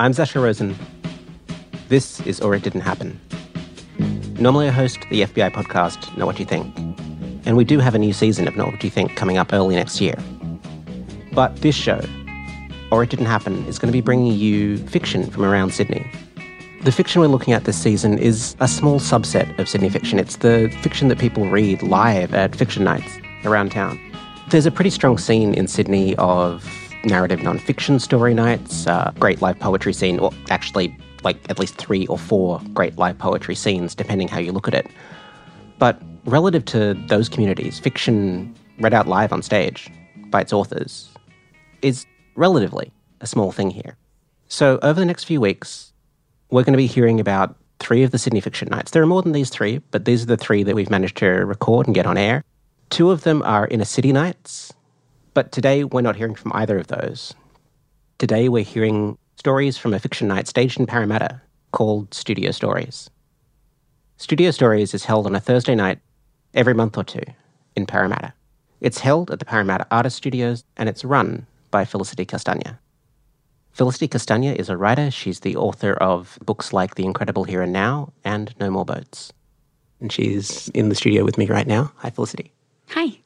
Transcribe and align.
I'm 0.00 0.12
Sasha 0.12 0.38
Rosen. 0.38 0.76
This 1.88 2.20
is 2.20 2.40
Or 2.40 2.54
It 2.54 2.62
Didn't 2.62 2.82
Happen. 2.82 3.20
Normally, 4.38 4.68
I 4.68 4.70
host 4.70 5.00
the 5.10 5.22
FBI 5.22 5.50
podcast, 5.50 6.16
Know 6.16 6.24
What 6.24 6.38
You 6.38 6.44
Think. 6.44 6.72
And 7.44 7.56
we 7.56 7.64
do 7.64 7.80
have 7.80 7.96
a 7.96 7.98
new 7.98 8.12
season 8.12 8.46
of 8.46 8.56
Know 8.56 8.66
What 8.66 8.84
You 8.84 8.90
Think 8.90 9.16
coming 9.16 9.38
up 9.38 9.52
early 9.52 9.74
next 9.74 10.00
year. 10.00 10.14
But 11.32 11.56
this 11.62 11.74
show, 11.74 12.00
Or 12.92 13.02
It 13.02 13.10
Didn't 13.10 13.26
Happen, 13.26 13.66
is 13.66 13.80
going 13.80 13.88
to 13.88 13.92
be 13.92 14.00
bringing 14.00 14.32
you 14.34 14.78
fiction 14.86 15.28
from 15.28 15.44
around 15.44 15.72
Sydney. 15.74 16.08
The 16.84 16.92
fiction 16.92 17.20
we're 17.20 17.26
looking 17.26 17.52
at 17.52 17.64
this 17.64 17.76
season 17.76 18.18
is 18.18 18.54
a 18.60 18.68
small 18.68 19.00
subset 19.00 19.58
of 19.58 19.68
Sydney 19.68 19.88
fiction. 19.88 20.20
It's 20.20 20.36
the 20.36 20.68
fiction 20.80 21.08
that 21.08 21.18
people 21.18 21.50
read 21.50 21.82
live 21.82 22.34
at 22.34 22.54
fiction 22.54 22.84
nights 22.84 23.18
around 23.44 23.72
town. 23.72 23.98
There's 24.50 24.64
a 24.64 24.70
pretty 24.70 24.90
strong 24.90 25.18
scene 25.18 25.54
in 25.54 25.66
Sydney 25.66 26.14
of 26.18 26.87
narrative 27.04 27.42
non-fiction 27.42 27.98
story 27.98 28.34
nights, 28.34 28.86
uh, 28.86 29.12
great 29.18 29.40
live 29.40 29.58
poetry 29.58 29.92
scene, 29.92 30.18
or 30.18 30.32
actually 30.50 30.96
like 31.24 31.38
at 31.50 31.58
least 31.58 31.76
three 31.76 32.06
or 32.06 32.18
four 32.18 32.60
great 32.72 32.96
live 32.96 33.18
poetry 33.18 33.54
scenes, 33.54 33.94
depending 33.94 34.28
how 34.28 34.38
you 34.38 34.52
look 34.52 34.68
at 34.68 34.74
it. 34.74 34.86
But 35.78 36.00
relative 36.24 36.64
to 36.66 36.94
those 37.08 37.28
communities, 37.28 37.78
fiction 37.78 38.54
read 38.78 38.94
out 38.94 39.08
live 39.08 39.32
on 39.32 39.42
stage 39.42 39.90
by 40.30 40.40
its 40.40 40.52
authors 40.52 41.08
is 41.82 42.06
relatively 42.36 42.92
a 43.20 43.26
small 43.26 43.52
thing 43.52 43.70
here. 43.70 43.96
So 44.48 44.78
over 44.82 44.98
the 44.98 45.06
next 45.06 45.24
few 45.24 45.40
weeks, 45.40 45.92
we're 46.50 46.62
going 46.62 46.72
to 46.72 46.78
be 46.78 46.86
hearing 46.86 47.20
about 47.20 47.56
three 47.80 48.02
of 48.02 48.10
the 48.10 48.18
Sydney 48.18 48.40
Fiction 48.40 48.68
Nights. 48.68 48.90
There 48.90 49.02
are 49.02 49.06
more 49.06 49.22
than 49.22 49.32
these 49.32 49.50
three, 49.50 49.78
but 49.90 50.04
these 50.04 50.22
are 50.22 50.26
the 50.26 50.36
three 50.36 50.62
that 50.62 50.74
we've 50.74 50.90
managed 50.90 51.16
to 51.18 51.26
record 51.26 51.86
and 51.86 51.94
get 51.94 52.06
on 52.06 52.16
air. 52.16 52.42
Two 52.90 53.10
of 53.10 53.22
them 53.22 53.42
are 53.42 53.68
inner 53.68 53.84
city 53.84 54.12
nights, 54.12 54.72
but 55.38 55.52
today 55.52 55.84
we're 55.84 56.00
not 56.00 56.16
hearing 56.16 56.34
from 56.34 56.50
either 56.52 56.76
of 56.76 56.88
those. 56.88 57.32
Today 58.18 58.48
we're 58.48 58.64
hearing 58.64 59.16
stories 59.36 59.78
from 59.78 59.94
a 59.94 60.00
fiction 60.00 60.26
night 60.26 60.48
staged 60.48 60.80
in 60.80 60.84
Parramatta 60.84 61.40
called 61.70 62.12
Studio 62.12 62.50
Stories. 62.50 63.08
Studio 64.16 64.50
Stories 64.50 64.94
is 64.94 65.04
held 65.04 65.26
on 65.26 65.36
a 65.36 65.40
Thursday 65.40 65.76
night 65.76 66.00
every 66.54 66.74
month 66.74 66.98
or 66.98 67.04
two 67.04 67.22
in 67.76 67.86
Parramatta. 67.86 68.34
It's 68.80 68.98
held 68.98 69.30
at 69.30 69.38
the 69.38 69.44
Parramatta 69.44 69.86
Artist 69.92 70.16
Studios 70.16 70.64
and 70.76 70.88
it's 70.88 71.04
run 71.04 71.46
by 71.70 71.84
Felicity 71.84 72.24
Castagna. 72.24 72.80
Felicity 73.70 74.08
Castagna 74.08 74.54
is 74.54 74.68
a 74.68 74.76
writer. 74.76 75.08
She's 75.08 75.38
the 75.38 75.54
author 75.54 75.92
of 75.92 76.36
books 76.44 76.72
like 76.72 76.96
The 76.96 77.04
Incredible 77.04 77.44
Here 77.44 77.62
and 77.62 77.72
Now 77.72 78.12
and 78.24 78.52
No 78.58 78.70
More 78.70 78.84
Boats. 78.84 79.32
And 80.00 80.10
she's 80.10 80.68
in 80.70 80.88
the 80.88 80.96
studio 80.96 81.22
with 81.22 81.38
me 81.38 81.46
right 81.46 81.68
now. 81.68 81.92
Hi, 81.98 82.10
Felicity. 82.10 82.50
Hi. 82.88 83.20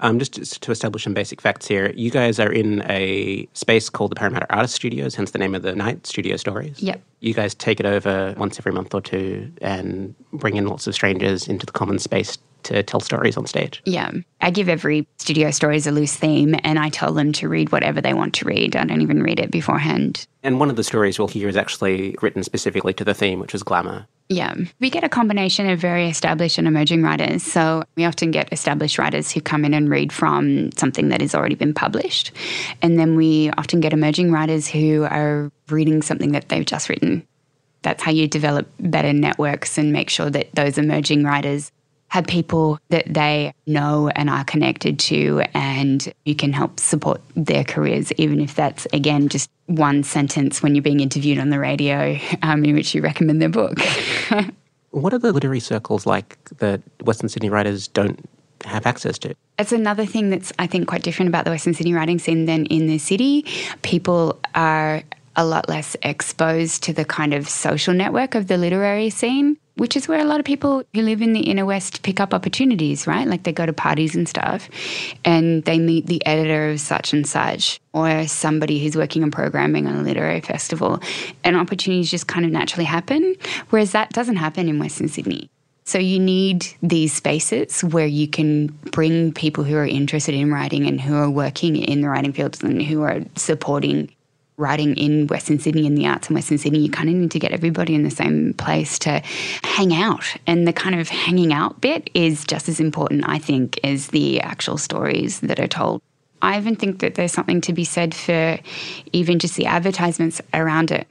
Um, 0.00 0.18
just 0.18 0.62
to 0.62 0.70
establish 0.70 1.04
some 1.04 1.14
basic 1.14 1.40
facts 1.40 1.66
here, 1.66 1.92
you 1.96 2.10
guys 2.10 2.38
are 2.38 2.52
in 2.52 2.82
a 2.88 3.48
space 3.54 3.88
called 3.88 4.10
the 4.10 4.14
Parramatta 4.14 4.46
Artist 4.54 4.74
Studios, 4.74 5.14
hence 5.14 5.30
the 5.30 5.38
name 5.38 5.54
of 5.54 5.62
the 5.62 5.74
night, 5.74 6.06
Studio 6.06 6.36
Stories. 6.36 6.82
Yep. 6.82 7.00
You 7.20 7.32
guys 7.32 7.54
take 7.54 7.80
it 7.80 7.86
over 7.86 8.34
once 8.36 8.58
every 8.58 8.72
month 8.72 8.94
or 8.94 9.00
two 9.00 9.50
and 9.62 10.14
bring 10.32 10.56
in 10.56 10.66
lots 10.66 10.86
of 10.86 10.94
strangers 10.94 11.48
into 11.48 11.64
the 11.64 11.72
common 11.72 11.98
space 11.98 12.36
to 12.64 12.82
tell 12.82 13.00
stories 13.00 13.36
on 13.36 13.46
stage. 13.46 13.80
Yeah. 13.84 14.10
I 14.40 14.50
give 14.50 14.68
every 14.68 15.06
studio 15.18 15.50
stories 15.50 15.86
a 15.86 15.92
loose 15.92 16.16
theme 16.16 16.56
and 16.64 16.78
I 16.78 16.88
tell 16.88 17.12
them 17.12 17.32
to 17.34 17.48
read 17.48 17.72
whatever 17.72 18.00
they 18.00 18.12
want 18.12 18.34
to 18.34 18.44
read. 18.44 18.76
I 18.76 18.84
don't 18.84 19.00
even 19.00 19.22
read 19.22 19.40
it 19.40 19.50
beforehand. 19.50 20.26
And 20.42 20.58
one 20.58 20.68
of 20.68 20.76
the 20.76 20.84
stories 20.84 21.18
we'll 21.18 21.28
hear 21.28 21.48
is 21.48 21.56
actually 21.56 22.16
written 22.22 22.42
specifically 22.42 22.92
to 22.94 23.04
the 23.04 23.14
theme, 23.14 23.38
which 23.38 23.54
is 23.54 23.62
glamour. 23.62 24.06
Yeah. 24.28 24.54
We 24.80 24.90
get 24.90 25.04
a 25.04 25.08
combination 25.08 25.68
of 25.70 25.78
very 25.78 26.08
established 26.08 26.58
and 26.58 26.66
emerging 26.66 27.02
writers. 27.02 27.44
So 27.44 27.84
we 27.96 28.04
often 28.04 28.32
get 28.32 28.52
established 28.52 28.98
writers 28.98 29.30
who 29.30 29.40
come 29.40 29.64
in 29.64 29.72
and 29.72 29.88
read 29.88 30.12
from 30.12 30.72
something 30.72 31.10
that 31.10 31.20
has 31.20 31.34
already 31.34 31.54
been 31.54 31.74
published. 31.74 32.32
And 32.82 32.98
then 32.98 33.14
we 33.14 33.50
often 33.50 33.80
get 33.80 33.92
emerging 33.92 34.32
writers 34.32 34.66
who 34.66 35.04
are 35.04 35.52
reading 35.68 36.02
something 36.02 36.32
that 36.32 36.48
they've 36.48 36.66
just 36.66 36.88
written. 36.88 37.26
That's 37.82 38.02
how 38.02 38.10
you 38.10 38.26
develop 38.26 38.68
better 38.80 39.12
networks 39.12 39.78
and 39.78 39.92
make 39.92 40.10
sure 40.10 40.28
that 40.30 40.52
those 40.54 40.76
emerging 40.76 41.22
writers 41.22 41.70
have 42.08 42.26
people 42.26 42.78
that 42.90 43.04
they 43.12 43.52
know 43.66 44.08
and 44.08 44.30
are 44.30 44.44
connected 44.44 44.98
to, 44.98 45.42
and 45.54 46.12
you 46.24 46.34
can 46.34 46.52
help 46.52 46.78
support 46.78 47.20
their 47.34 47.64
careers, 47.64 48.12
even 48.12 48.40
if 48.40 48.54
that's, 48.54 48.86
again, 48.92 49.28
just 49.28 49.50
one 49.66 50.02
sentence 50.02 50.62
when 50.62 50.74
you're 50.74 50.82
being 50.82 51.00
interviewed 51.00 51.38
on 51.38 51.50
the 51.50 51.58
radio 51.58 52.18
um, 52.42 52.64
in 52.64 52.74
which 52.74 52.94
you 52.94 53.02
recommend 53.02 53.42
their 53.42 53.48
book. 53.48 53.78
what 54.90 55.12
are 55.12 55.18
the 55.18 55.32
literary 55.32 55.60
circles 55.60 56.06
like 56.06 56.38
that 56.58 56.80
Western 57.02 57.28
Sydney 57.28 57.50
writers 57.50 57.88
don't 57.88 58.28
have 58.64 58.86
access 58.86 59.18
to? 59.18 59.34
It's 59.58 59.72
another 59.72 60.06
thing 60.06 60.30
that's, 60.30 60.52
I 60.58 60.66
think, 60.66 60.88
quite 60.88 61.02
different 61.02 61.28
about 61.28 61.44
the 61.44 61.50
Western 61.50 61.74
Sydney 61.74 61.94
writing 61.94 62.18
scene 62.18 62.46
than 62.46 62.66
in 62.66 62.86
the 62.86 62.98
city. 62.98 63.44
People 63.82 64.38
are 64.54 65.02
a 65.34 65.44
lot 65.44 65.68
less 65.68 65.96
exposed 66.02 66.82
to 66.84 66.92
the 66.92 67.04
kind 67.04 67.34
of 67.34 67.48
social 67.48 67.92
network 67.92 68.34
of 68.34 68.46
the 68.46 68.56
literary 68.56 69.10
scene 69.10 69.58
which 69.76 69.96
is 69.96 70.08
where 70.08 70.20
a 70.20 70.24
lot 70.24 70.40
of 70.40 70.46
people 70.46 70.82
who 70.94 71.02
live 71.02 71.22
in 71.22 71.32
the 71.32 71.40
inner 71.40 71.64
west 71.64 72.02
pick 72.02 72.18
up 72.18 72.32
opportunities, 72.32 73.06
right? 73.06 73.26
Like 73.26 73.42
they 73.42 73.52
go 73.52 73.66
to 73.66 73.72
parties 73.72 74.14
and 74.14 74.28
stuff 74.28 74.68
and 75.24 75.62
they 75.64 75.78
meet 75.78 76.06
the 76.06 76.24
editor 76.26 76.70
of 76.70 76.80
such 76.80 77.12
and 77.12 77.26
such 77.26 77.80
or 77.92 78.26
somebody 78.26 78.82
who's 78.82 78.96
working 78.96 79.22
on 79.22 79.30
programming 79.30 79.86
on 79.86 79.96
a 79.96 80.02
literary 80.02 80.40
festival 80.40 81.00
and 81.44 81.56
opportunities 81.56 82.10
just 82.10 82.26
kind 82.26 82.46
of 82.46 82.52
naturally 82.52 82.84
happen. 82.84 83.34
Whereas 83.70 83.92
that 83.92 84.10
doesn't 84.10 84.36
happen 84.36 84.68
in 84.68 84.78
Western 84.78 85.08
Sydney. 85.08 85.50
So 85.84 85.98
you 85.98 86.18
need 86.18 86.66
these 86.82 87.12
spaces 87.12 87.84
where 87.84 88.08
you 88.08 88.26
can 88.26 88.66
bring 88.90 89.32
people 89.32 89.62
who 89.62 89.76
are 89.76 89.86
interested 89.86 90.34
in 90.34 90.52
writing 90.52 90.84
and 90.84 91.00
who 91.00 91.14
are 91.14 91.30
working 91.30 91.76
in 91.76 92.00
the 92.00 92.08
writing 92.08 92.32
fields 92.32 92.60
and 92.60 92.82
who 92.82 93.02
are 93.02 93.20
supporting 93.36 94.10
writing 94.56 94.96
in 94.96 95.26
Western 95.26 95.58
Sydney 95.58 95.86
and 95.86 95.96
the 95.96 96.06
arts 96.06 96.28
in 96.28 96.34
Western 96.34 96.58
Sydney, 96.58 96.80
you 96.80 96.90
kind 96.90 97.08
of 97.08 97.14
need 97.14 97.30
to 97.32 97.38
get 97.38 97.52
everybody 97.52 97.94
in 97.94 98.02
the 98.02 98.10
same 98.10 98.54
place 98.54 98.98
to 99.00 99.20
hang 99.62 99.94
out. 99.94 100.24
And 100.46 100.66
the 100.66 100.72
kind 100.72 100.98
of 100.98 101.08
hanging 101.08 101.52
out 101.52 101.80
bit 101.80 102.08
is 102.14 102.44
just 102.44 102.68
as 102.68 102.80
important, 102.80 103.24
I 103.28 103.38
think, 103.38 103.78
as 103.84 104.08
the 104.08 104.40
actual 104.40 104.78
stories 104.78 105.40
that 105.40 105.60
are 105.60 105.68
told. 105.68 106.00
I 106.42 106.58
even 106.58 106.76
think 106.76 107.00
that 107.00 107.14
there's 107.14 107.32
something 107.32 107.60
to 107.62 107.72
be 107.72 107.84
said 107.84 108.14
for 108.14 108.58
even 109.12 109.38
just 109.38 109.56
the 109.56 109.66
advertisements 109.66 110.40
around 110.54 110.90
it. 110.90 111.06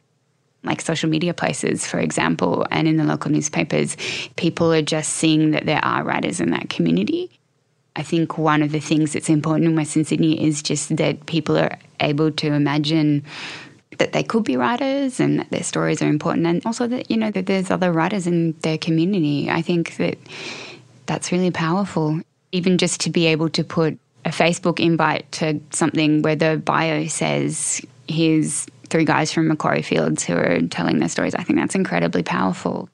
Like 0.64 0.82
social 0.82 1.10
media 1.10 1.34
places, 1.34 1.86
for 1.86 2.00
example, 2.00 2.66
and 2.72 2.88
in 2.88 2.98
the 2.98 3.04
local 3.04 3.32
newspapers, 3.32 3.98
people 4.36 4.74
are 4.74 4.82
just 4.82 5.14
seeing 5.14 5.52
that 5.52 5.68
there 5.68 5.84
are 5.84 6.04
writers 6.04 6.40
in 6.40 6.50
that 6.52 6.70
community. 6.70 7.30
I 7.96 8.04
think 8.04 8.38
one 8.38 8.62
of 8.62 8.72
the 8.72 8.80
things 8.80 9.14
that's 9.14 9.30
important 9.30 9.70
in 9.70 9.76
Western 9.76 10.04
Sydney 10.04 10.44
is 10.44 10.62
just 10.62 10.96
that 10.98 11.26
people 11.26 11.58
are 11.58 11.78
able 12.00 12.32
to 12.32 12.48
imagine 12.48 13.24
that 13.98 14.12
they 14.12 14.24
could 14.24 14.44
be 14.44 14.58
writers 14.58 15.20
and 15.20 15.40
that 15.40 15.50
their 15.50 15.64
stories 15.64 16.02
are 16.02 16.08
important 16.08 16.46
and 16.46 16.66
also 16.66 16.88
that 16.88 17.10
you 17.10 17.16
know 17.16 17.32
that 17.32 17.46
there's 17.46 17.72
other 17.72 17.92
writers 17.92 18.28
in 18.28 18.54
their 18.62 18.78
community. 18.78 19.50
I 19.50 19.62
think 19.62 19.96
that 19.98 20.18
that's 21.06 21.32
really 21.32 21.52
powerful. 21.52 22.20
Even 22.52 22.78
just 22.78 23.00
to 23.02 23.10
be 23.10 23.28
able 23.28 23.50
to 23.50 23.64
put 23.64 23.98
a 24.26 24.30
facebook 24.30 24.80
invite 24.80 25.32
to 25.32 25.60
something 25.70 26.24
where 26.24 26.36
the 26.36 26.58
bio 26.58 27.06
says 27.06 27.80
here's 28.08 28.66
three 28.90 29.06
guys 29.06 29.32
from 29.32 29.48
macquarie 29.48 29.84
fields 29.84 30.24
who 30.24 30.34
are 30.34 30.60
telling 30.62 30.98
their 30.98 31.10
stories 31.10 31.36
i 31.36 31.44
think 31.44 31.60
that's 31.60 31.76
incredibly 31.76 32.24
powerful. 32.24 32.90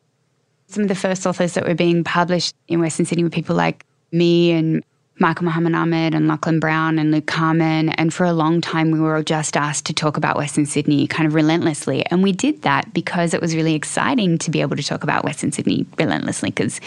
Some 0.67 0.84
of 0.84 0.90
the 0.90 0.95
first 0.95 1.25
authors 1.25 1.53
that 1.56 1.67
were 1.67 1.73
being 1.73 2.03
published 2.03 2.53
in 2.67 2.81
western 2.81 3.06
sydney 3.06 3.23
were 3.23 3.29
people 3.29 3.56
like 3.56 3.85
me 4.11 4.51
and 4.51 4.84
Michael 5.21 5.45
Mohammed 5.45 5.75
Ahmad 5.75 6.15
and 6.15 6.27
Lachlan 6.27 6.59
Brown 6.59 6.97
and 6.97 7.11
Luke 7.11 7.27
Carman. 7.27 7.89
And 7.89 8.11
for 8.11 8.25
a 8.25 8.33
long 8.33 8.59
time, 8.59 8.89
we 8.89 8.99
were 8.99 9.21
just 9.21 9.55
asked 9.55 9.85
to 9.85 9.93
talk 9.93 10.17
about 10.17 10.35
Western 10.35 10.65
Sydney 10.65 11.05
kind 11.07 11.27
of 11.27 11.35
relentlessly. 11.35 12.03
And 12.07 12.23
we 12.23 12.31
did 12.31 12.63
that 12.63 12.91
because 12.91 13.33
it 13.33 13.39
was 13.39 13.55
really 13.55 13.75
exciting 13.75 14.39
to 14.39 14.49
be 14.49 14.61
able 14.61 14.75
to 14.75 14.83
talk 14.83 15.03
about 15.03 15.23
Western 15.23 15.51
Sydney 15.51 15.85
relentlessly 15.97 16.49
because, 16.49 16.81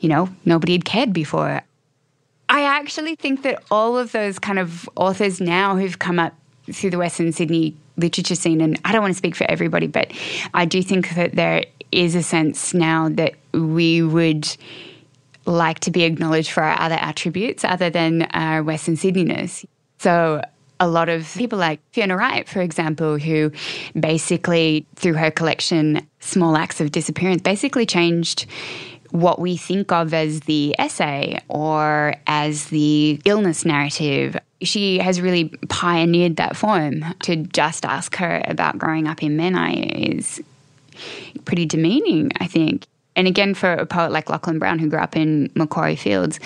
you 0.00 0.08
know, 0.08 0.28
nobody 0.44 0.72
had 0.72 0.84
cared 0.84 1.12
before. 1.12 1.62
I 2.48 2.64
actually 2.64 3.14
think 3.14 3.42
that 3.44 3.62
all 3.70 3.96
of 3.96 4.10
those 4.10 4.40
kind 4.40 4.58
of 4.58 4.88
authors 4.96 5.40
now 5.40 5.76
who've 5.76 5.98
come 5.98 6.18
up 6.18 6.34
through 6.72 6.90
the 6.90 6.98
Western 6.98 7.32
Sydney 7.32 7.76
literature 7.96 8.34
scene, 8.34 8.60
and 8.60 8.80
I 8.84 8.90
don't 8.90 9.02
want 9.02 9.14
to 9.14 9.18
speak 9.18 9.36
for 9.36 9.48
everybody, 9.48 9.86
but 9.86 10.10
I 10.52 10.64
do 10.64 10.82
think 10.82 11.14
that 11.14 11.36
there 11.36 11.64
is 11.92 12.16
a 12.16 12.22
sense 12.22 12.74
now 12.74 13.08
that 13.10 13.34
we 13.52 14.02
would 14.02 14.48
like 15.50 15.80
to 15.80 15.90
be 15.90 16.04
acknowledged 16.04 16.50
for 16.50 16.62
our 16.62 16.80
other 16.80 16.96
attributes 16.96 17.64
other 17.64 17.90
than 17.90 18.22
our 18.32 18.62
Western 18.62 18.94
Sydneyness. 18.94 19.64
So 19.98 20.42
a 20.78 20.88
lot 20.88 21.08
of 21.08 21.32
people 21.34 21.58
like 21.58 21.80
Fiona 21.92 22.16
Wright, 22.16 22.48
for 22.48 22.60
example, 22.60 23.18
who 23.18 23.52
basically, 23.98 24.86
through 24.96 25.14
her 25.14 25.30
collection, 25.30 26.06
Small 26.20 26.56
Acts 26.56 26.80
of 26.80 26.90
Disappearance, 26.90 27.42
basically 27.42 27.84
changed 27.84 28.46
what 29.10 29.40
we 29.40 29.56
think 29.56 29.92
of 29.92 30.14
as 30.14 30.40
the 30.40 30.74
essay 30.78 31.40
or 31.48 32.14
as 32.26 32.66
the 32.66 33.20
illness 33.24 33.64
narrative. 33.64 34.38
She 34.62 34.98
has 34.98 35.20
really 35.20 35.48
pioneered 35.68 36.36
that 36.36 36.56
form. 36.56 37.04
To 37.22 37.36
just 37.36 37.84
ask 37.84 38.16
her 38.16 38.40
about 38.46 38.78
growing 38.78 39.06
up 39.06 39.22
in 39.22 39.36
Menai 39.36 40.16
is 40.16 40.40
pretty 41.44 41.66
demeaning, 41.66 42.30
I 42.38 42.46
think 42.46 42.86
And 43.16 43.26
again, 43.26 43.54
for 43.54 43.72
a 43.72 43.86
poet 43.86 44.12
like 44.12 44.30
Lachlan 44.30 44.58
Brown, 44.58 44.78
who 44.78 44.88
grew 44.88 45.00
up 45.00 45.16
in 45.16 45.50
Macquarie 45.54 45.96
Fields, 45.96 46.38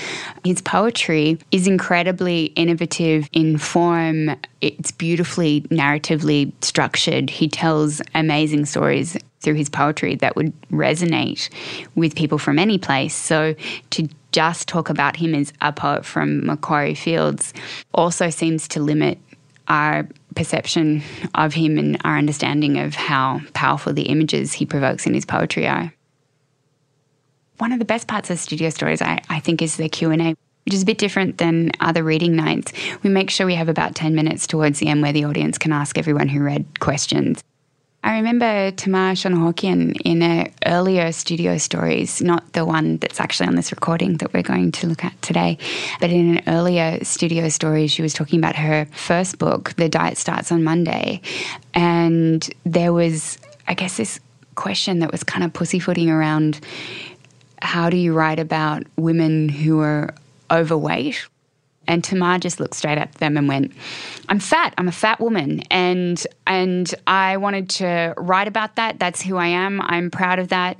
his 0.44 0.60
poetry 0.62 1.38
is 1.52 1.66
incredibly 1.66 2.46
innovative 2.56 3.28
in 3.32 3.58
form. 3.58 4.34
It's 4.60 4.90
beautifully 4.90 5.60
narratively 5.62 6.52
structured. 6.62 7.30
He 7.30 7.48
tells 7.48 8.00
amazing 8.14 8.64
stories 8.64 9.16
through 9.40 9.54
his 9.54 9.68
poetry 9.68 10.16
that 10.16 10.36
would 10.36 10.52
resonate 10.70 11.50
with 11.94 12.16
people 12.16 12.38
from 12.38 12.58
any 12.58 12.78
place. 12.78 13.14
So 13.14 13.54
to 13.90 14.08
just 14.32 14.66
talk 14.66 14.88
about 14.88 15.16
him 15.16 15.34
as 15.34 15.52
a 15.60 15.72
poet 15.72 16.04
from 16.04 16.46
Macquarie 16.46 16.94
Fields 16.94 17.52
also 17.92 18.30
seems 18.30 18.66
to 18.68 18.80
limit 18.80 19.18
our 19.68 20.08
perception 20.34 21.02
of 21.34 21.54
him 21.54 21.78
and 21.78 21.98
our 22.04 22.18
understanding 22.18 22.78
of 22.78 22.94
how 22.94 23.40
powerful 23.52 23.92
the 23.92 24.02
images 24.02 24.52
he 24.52 24.66
provokes 24.66 25.06
in 25.06 25.14
his 25.14 25.24
poetry 25.24 25.66
are 25.66 25.93
one 27.58 27.72
of 27.72 27.78
the 27.78 27.84
best 27.84 28.08
parts 28.08 28.30
of 28.30 28.38
studio 28.38 28.70
stories 28.70 29.02
I, 29.02 29.20
I 29.28 29.40
think 29.40 29.62
is 29.62 29.76
the 29.76 29.88
q&a 29.88 30.36
which 30.64 30.74
is 30.74 30.82
a 30.82 30.86
bit 30.86 30.98
different 30.98 31.38
than 31.38 31.72
other 31.80 32.02
reading 32.02 32.36
nights 32.36 32.72
we 33.02 33.10
make 33.10 33.30
sure 33.30 33.46
we 33.46 33.54
have 33.54 33.68
about 33.68 33.94
10 33.94 34.14
minutes 34.14 34.46
towards 34.46 34.78
the 34.78 34.88
end 34.88 35.02
where 35.02 35.12
the 35.12 35.24
audience 35.24 35.58
can 35.58 35.72
ask 35.72 35.98
everyone 35.98 36.28
who 36.28 36.42
read 36.42 36.80
questions 36.80 37.42
I 38.04 38.16
remember 38.16 38.70
Tamar 38.72 39.12
Chnorhokian 39.12 39.98
in 40.04 40.20
an 40.20 40.52
earlier 40.66 41.10
studio 41.10 41.56
stories, 41.56 42.20
not 42.20 42.52
the 42.52 42.66
one 42.66 42.98
that's 42.98 43.18
actually 43.18 43.46
on 43.46 43.54
this 43.54 43.72
recording 43.72 44.18
that 44.18 44.34
we're 44.34 44.42
going 44.42 44.72
to 44.72 44.86
look 44.86 45.06
at 45.06 45.22
today, 45.22 45.56
but 46.00 46.10
in 46.10 46.36
an 46.36 46.42
earlier 46.46 47.02
studio 47.02 47.48
story, 47.48 47.86
she 47.86 48.02
was 48.02 48.12
talking 48.12 48.38
about 48.38 48.56
her 48.56 48.84
first 48.92 49.38
book, 49.38 49.72
The 49.76 49.88
Diet 49.88 50.18
Starts 50.18 50.52
on 50.52 50.62
Monday. 50.62 51.22
And 51.72 52.46
there 52.66 52.92
was, 52.92 53.38
I 53.66 53.72
guess, 53.72 53.96
this 53.96 54.20
question 54.54 54.98
that 54.98 55.10
was 55.10 55.24
kind 55.24 55.42
of 55.42 55.54
pussyfooting 55.54 56.10
around 56.10 56.60
how 57.64 57.90
do 57.90 57.96
you 57.96 58.12
write 58.12 58.38
about 58.38 58.84
women 58.96 59.48
who 59.48 59.80
are 59.80 60.14
overweight? 60.50 61.26
And 61.86 62.02
Tamar 62.02 62.38
just 62.38 62.60
looked 62.60 62.74
straight 62.74 62.98
at 62.98 63.12
them 63.16 63.36
and 63.36 63.46
went, 63.46 63.72
"I'm 64.28 64.38
fat. 64.38 64.74
I'm 64.78 64.88
a 64.88 64.92
fat 64.92 65.20
woman, 65.20 65.62
and 65.70 66.26
and 66.46 66.94
I 67.06 67.36
wanted 67.36 67.68
to 67.70 68.14
write 68.16 68.48
about 68.48 68.76
that. 68.76 68.98
That's 68.98 69.20
who 69.20 69.36
I 69.36 69.48
am. 69.48 69.82
I'm 69.82 70.10
proud 70.10 70.38
of 70.38 70.48
that. 70.48 70.78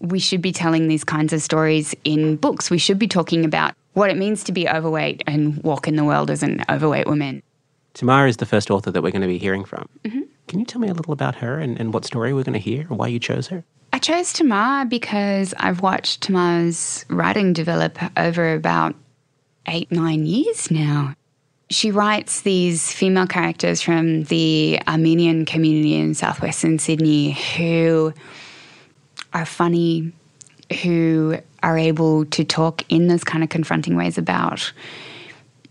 We 0.00 0.18
should 0.18 0.40
be 0.40 0.52
telling 0.52 0.88
these 0.88 1.04
kinds 1.04 1.32
of 1.32 1.42
stories 1.42 1.94
in 2.04 2.36
books. 2.36 2.70
We 2.70 2.78
should 2.78 2.98
be 2.98 3.08
talking 3.08 3.44
about 3.44 3.74
what 3.92 4.10
it 4.10 4.16
means 4.16 4.44
to 4.44 4.52
be 4.52 4.68
overweight 4.68 5.22
and 5.26 5.62
walk 5.62 5.88
in 5.88 5.96
the 5.96 6.04
world 6.04 6.30
as 6.30 6.42
an 6.42 6.64
overweight 6.70 7.06
woman." 7.06 7.42
Tamar 7.94 8.26
is 8.26 8.36
the 8.36 8.46
first 8.46 8.70
author 8.70 8.90
that 8.90 9.02
we're 9.02 9.10
going 9.10 9.22
to 9.22 9.28
be 9.28 9.38
hearing 9.38 9.64
from. 9.64 9.88
Mm-hmm. 10.04 10.20
Can 10.46 10.60
you 10.60 10.64
tell 10.64 10.80
me 10.80 10.88
a 10.88 10.94
little 10.94 11.12
about 11.12 11.34
her 11.36 11.58
and, 11.58 11.78
and 11.80 11.92
what 11.92 12.04
story 12.04 12.32
we're 12.32 12.44
going 12.44 12.52
to 12.54 12.58
hear, 12.58 12.86
or 12.88 12.96
why 12.96 13.08
you 13.08 13.18
chose 13.18 13.48
her? 13.48 13.64
I 13.98 14.00
chose 14.00 14.32
Tamar 14.32 14.84
because 14.84 15.52
I've 15.58 15.80
watched 15.80 16.20
Tamar's 16.20 17.04
writing 17.08 17.52
develop 17.52 17.98
over 18.16 18.54
about 18.54 18.94
eight, 19.66 19.90
nine 19.90 20.24
years 20.24 20.70
now. 20.70 21.16
She 21.68 21.90
writes 21.90 22.42
these 22.42 22.92
female 22.92 23.26
characters 23.26 23.82
from 23.82 24.22
the 24.22 24.78
Armenian 24.86 25.46
community 25.46 25.96
in 25.96 26.14
southwestern 26.14 26.78
Sydney 26.78 27.32
who 27.56 28.14
are 29.32 29.44
funny, 29.44 30.12
who 30.84 31.36
are 31.64 31.76
able 31.76 32.24
to 32.26 32.44
talk 32.44 32.84
in 32.88 33.08
those 33.08 33.24
kind 33.24 33.42
of 33.42 33.50
confronting 33.50 33.96
ways 33.96 34.16
about 34.16 34.72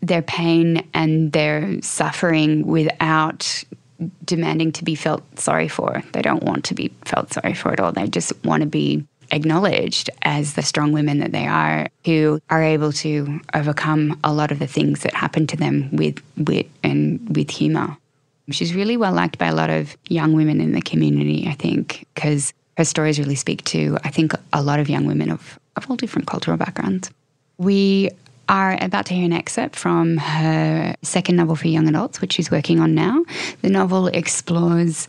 their 0.02 0.22
pain 0.22 0.86
and 0.94 1.32
their 1.32 1.82
suffering 1.82 2.68
without 2.68 3.64
demanding 4.26 4.72
to 4.74 4.84
be 4.84 4.96
felt 4.96 5.24
sorry 5.40 5.68
for. 5.68 6.04
They 6.14 6.22
don't 6.22 6.44
want 6.44 6.66
to 6.66 6.76
be 6.76 6.94
felt 7.06 7.34
sorry 7.34 7.54
for 7.54 7.72
at 7.72 7.80
all. 7.80 7.92
They 7.92 8.08
just 8.08 8.34
want 8.46 8.62
to 8.62 8.68
be 8.68 9.06
acknowledged 9.32 10.10
as 10.22 10.54
the 10.54 10.62
strong 10.62 10.92
women 10.92 11.20
that 11.20 11.32
they 11.32 11.48
are 11.48 11.88
who 12.06 12.40
are 12.50 12.64
able 12.64 12.94
to 12.94 13.40
overcome 13.54 14.20
a 14.24 14.34
lot 14.34 14.52
of 14.52 14.60
the 14.60 14.68
things 14.68 15.02
that 15.02 15.14
happen 15.14 15.48
to 15.48 15.58
them 15.58 15.90
with 15.92 16.22
wit 16.38 16.70
and 16.84 17.36
with 17.36 17.50
humour. 17.50 17.98
She's 18.50 18.74
really 18.74 18.96
well 18.96 19.12
liked 19.12 19.38
by 19.38 19.48
a 19.48 19.56
lot 19.56 19.70
of 19.70 19.98
young 20.08 20.34
women 20.34 20.62
in 20.62 20.72
the 20.72 20.82
community, 20.82 21.48
I 21.48 21.54
think, 21.54 22.08
because 22.16 22.54
her 22.78 22.86
stories 22.86 23.20
really 23.20 23.36
speak 23.36 23.64
to, 23.66 23.98
I 24.04 24.10
think, 24.10 24.32
a 24.54 24.62
lot 24.62 24.80
of 24.80 24.90
young 24.90 25.06
women 25.06 25.30
of, 25.30 25.60
of 25.76 25.90
all 25.90 25.98
different 25.98 26.28
cultural 26.28 26.56
backgrounds. 26.56 27.12
We 27.58 28.12
are 28.50 28.78
about 28.82 29.06
to 29.08 29.14
hear 29.14 29.26
an 29.26 29.34
excerpt 29.34 29.76
from 29.76 30.18
her 30.18 30.96
second 31.02 31.36
novel 31.36 31.56
for 31.56 31.68
young 31.68 31.88
adults, 31.88 32.22
which 32.22 32.34
she's 32.34 32.50
working 32.50 32.80
on 32.80 32.96
now. 32.96 33.24
The 33.62 33.70
novel 33.70 34.08
explores 34.08 35.08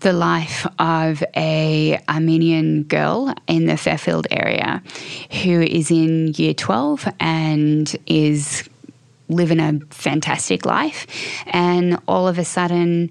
the 0.00 0.12
life 0.12 0.66
of 0.78 1.24
a 1.34 1.98
Armenian 2.08 2.82
girl 2.84 3.34
in 3.46 3.66
the 3.66 3.76
Fairfield 3.76 4.26
area 4.30 4.82
who 5.42 5.62
is 5.62 5.90
in 5.90 6.28
year 6.34 6.52
12 6.52 7.08
and 7.20 7.96
is 8.06 8.68
living 9.28 9.60
a 9.60 9.80
fantastic 9.90 10.66
life 10.66 11.06
and 11.46 11.98
all 12.06 12.28
of 12.28 12.38
a 12.38 12.44
sudden 12.44 13.10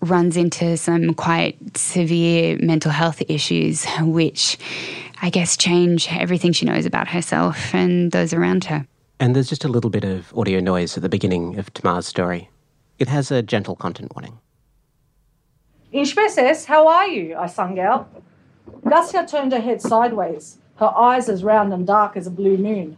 runs 0.00 0.38
into 0.38 0.78
some 0.78 1.12
quite 1.12 1.58
severe 1.76 2.56
mental 2.62 2.90
health 2.90 3.22
issues 3.28 3.84
which 4.00 4.56
I 5.22 5.30
guess, 5.30 5.56
change 5.56 6.08
everything 6.10 6.52
she 6.52 6.64
knows 6.64 6.86
about 6.86 7.08
herself 7.08 7.74
and 7.74 8.10
those 8.10 8.32
around 8.32 8.64
her. 8.64 8.86
And 9.18 9.36
there's 9.36 9.50
just 9.50 9.64
a 9.64 9.68
little 9.68 9.90
bit 9.90 10.04
of 10.04 10.32
audio 10.34 10.60
noise 10.60 10.96
at 10.96 11.02
the 11.02 11.08
beginning 11.10 11.58
of 11.58 11.72
Tamar's 11.74 12.06
story. 12.06 12.48
It 12.98 13.08
has 13.08 13.30
a 13.30 13.42
gentle 13.42 13.76
content 13.76 14.14
warning. 14.14 14.38
Inshpeses, 15.92 16.64
how 16.64 16.88
are 16.88 17.06
you? 17.06 17.36
I 17.36 17.46
sung 17.48 17.78
out. 17.78 18.08
Gussia 18.84 19.28
turned 19.28 19.52
her 19.52 19.60
head 19.60 19.82
sideways, 19.82 20.58
her 20.76 20.92
eyes 20.96 21.28
as 21.28 21.44
round 21.44 21.72
and 21.74 21.86
dark 21.86 22.16
as 22.16 22.26
a 22.26 22.30
blue 22.30 22.56
moon. 22.56 22.96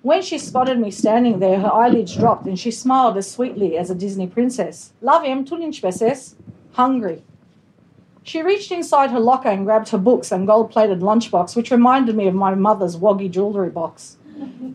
When 0.00 0.22
she 0.22 0.38
spotted 0.38 0.78
me 0.78 0.90
standing 0.90 1.38
there, 1.38 1.60
her 1.60 1.72
eyelids 1.72 2.16
dropped 2.16 2.46
and 2.46 2.58
she 2.58 2.70
smiled 2.70 3.16
as 3.16 3.30
sweetly 3.30 3.76
as 3.76 3.90
a 3.90 3.94
Disney 3.94 4.26
princess. 4.26 4.92
Love 5.00 5.24
him, 5.24 5.44
tulinchpeses. 5.44 6.34
Hungry. 6.72 7.22
She 8.24 8.40
reached 8.40 8.70
inside 8.70 9.10
her 9.10 9.18
locker 9.18 9.48
and 9.48 9.64
grabbed 9.64 9.88
her 9.88 9.98
books 9.98 10.30
and 10.30 10.46
gold 10.46 10.70
plated 10.70 11.00
lunchbox, 11.00 11.56
which 11.56 11.72
reminded 11.72 12.16
me 12.16 12.28
of 12.28 12.34
my 12.34 12.54
mother's 12.54 12.96
woggy 12.96 13.28
jewellery 13.28 13.70
box. 13.70 14.16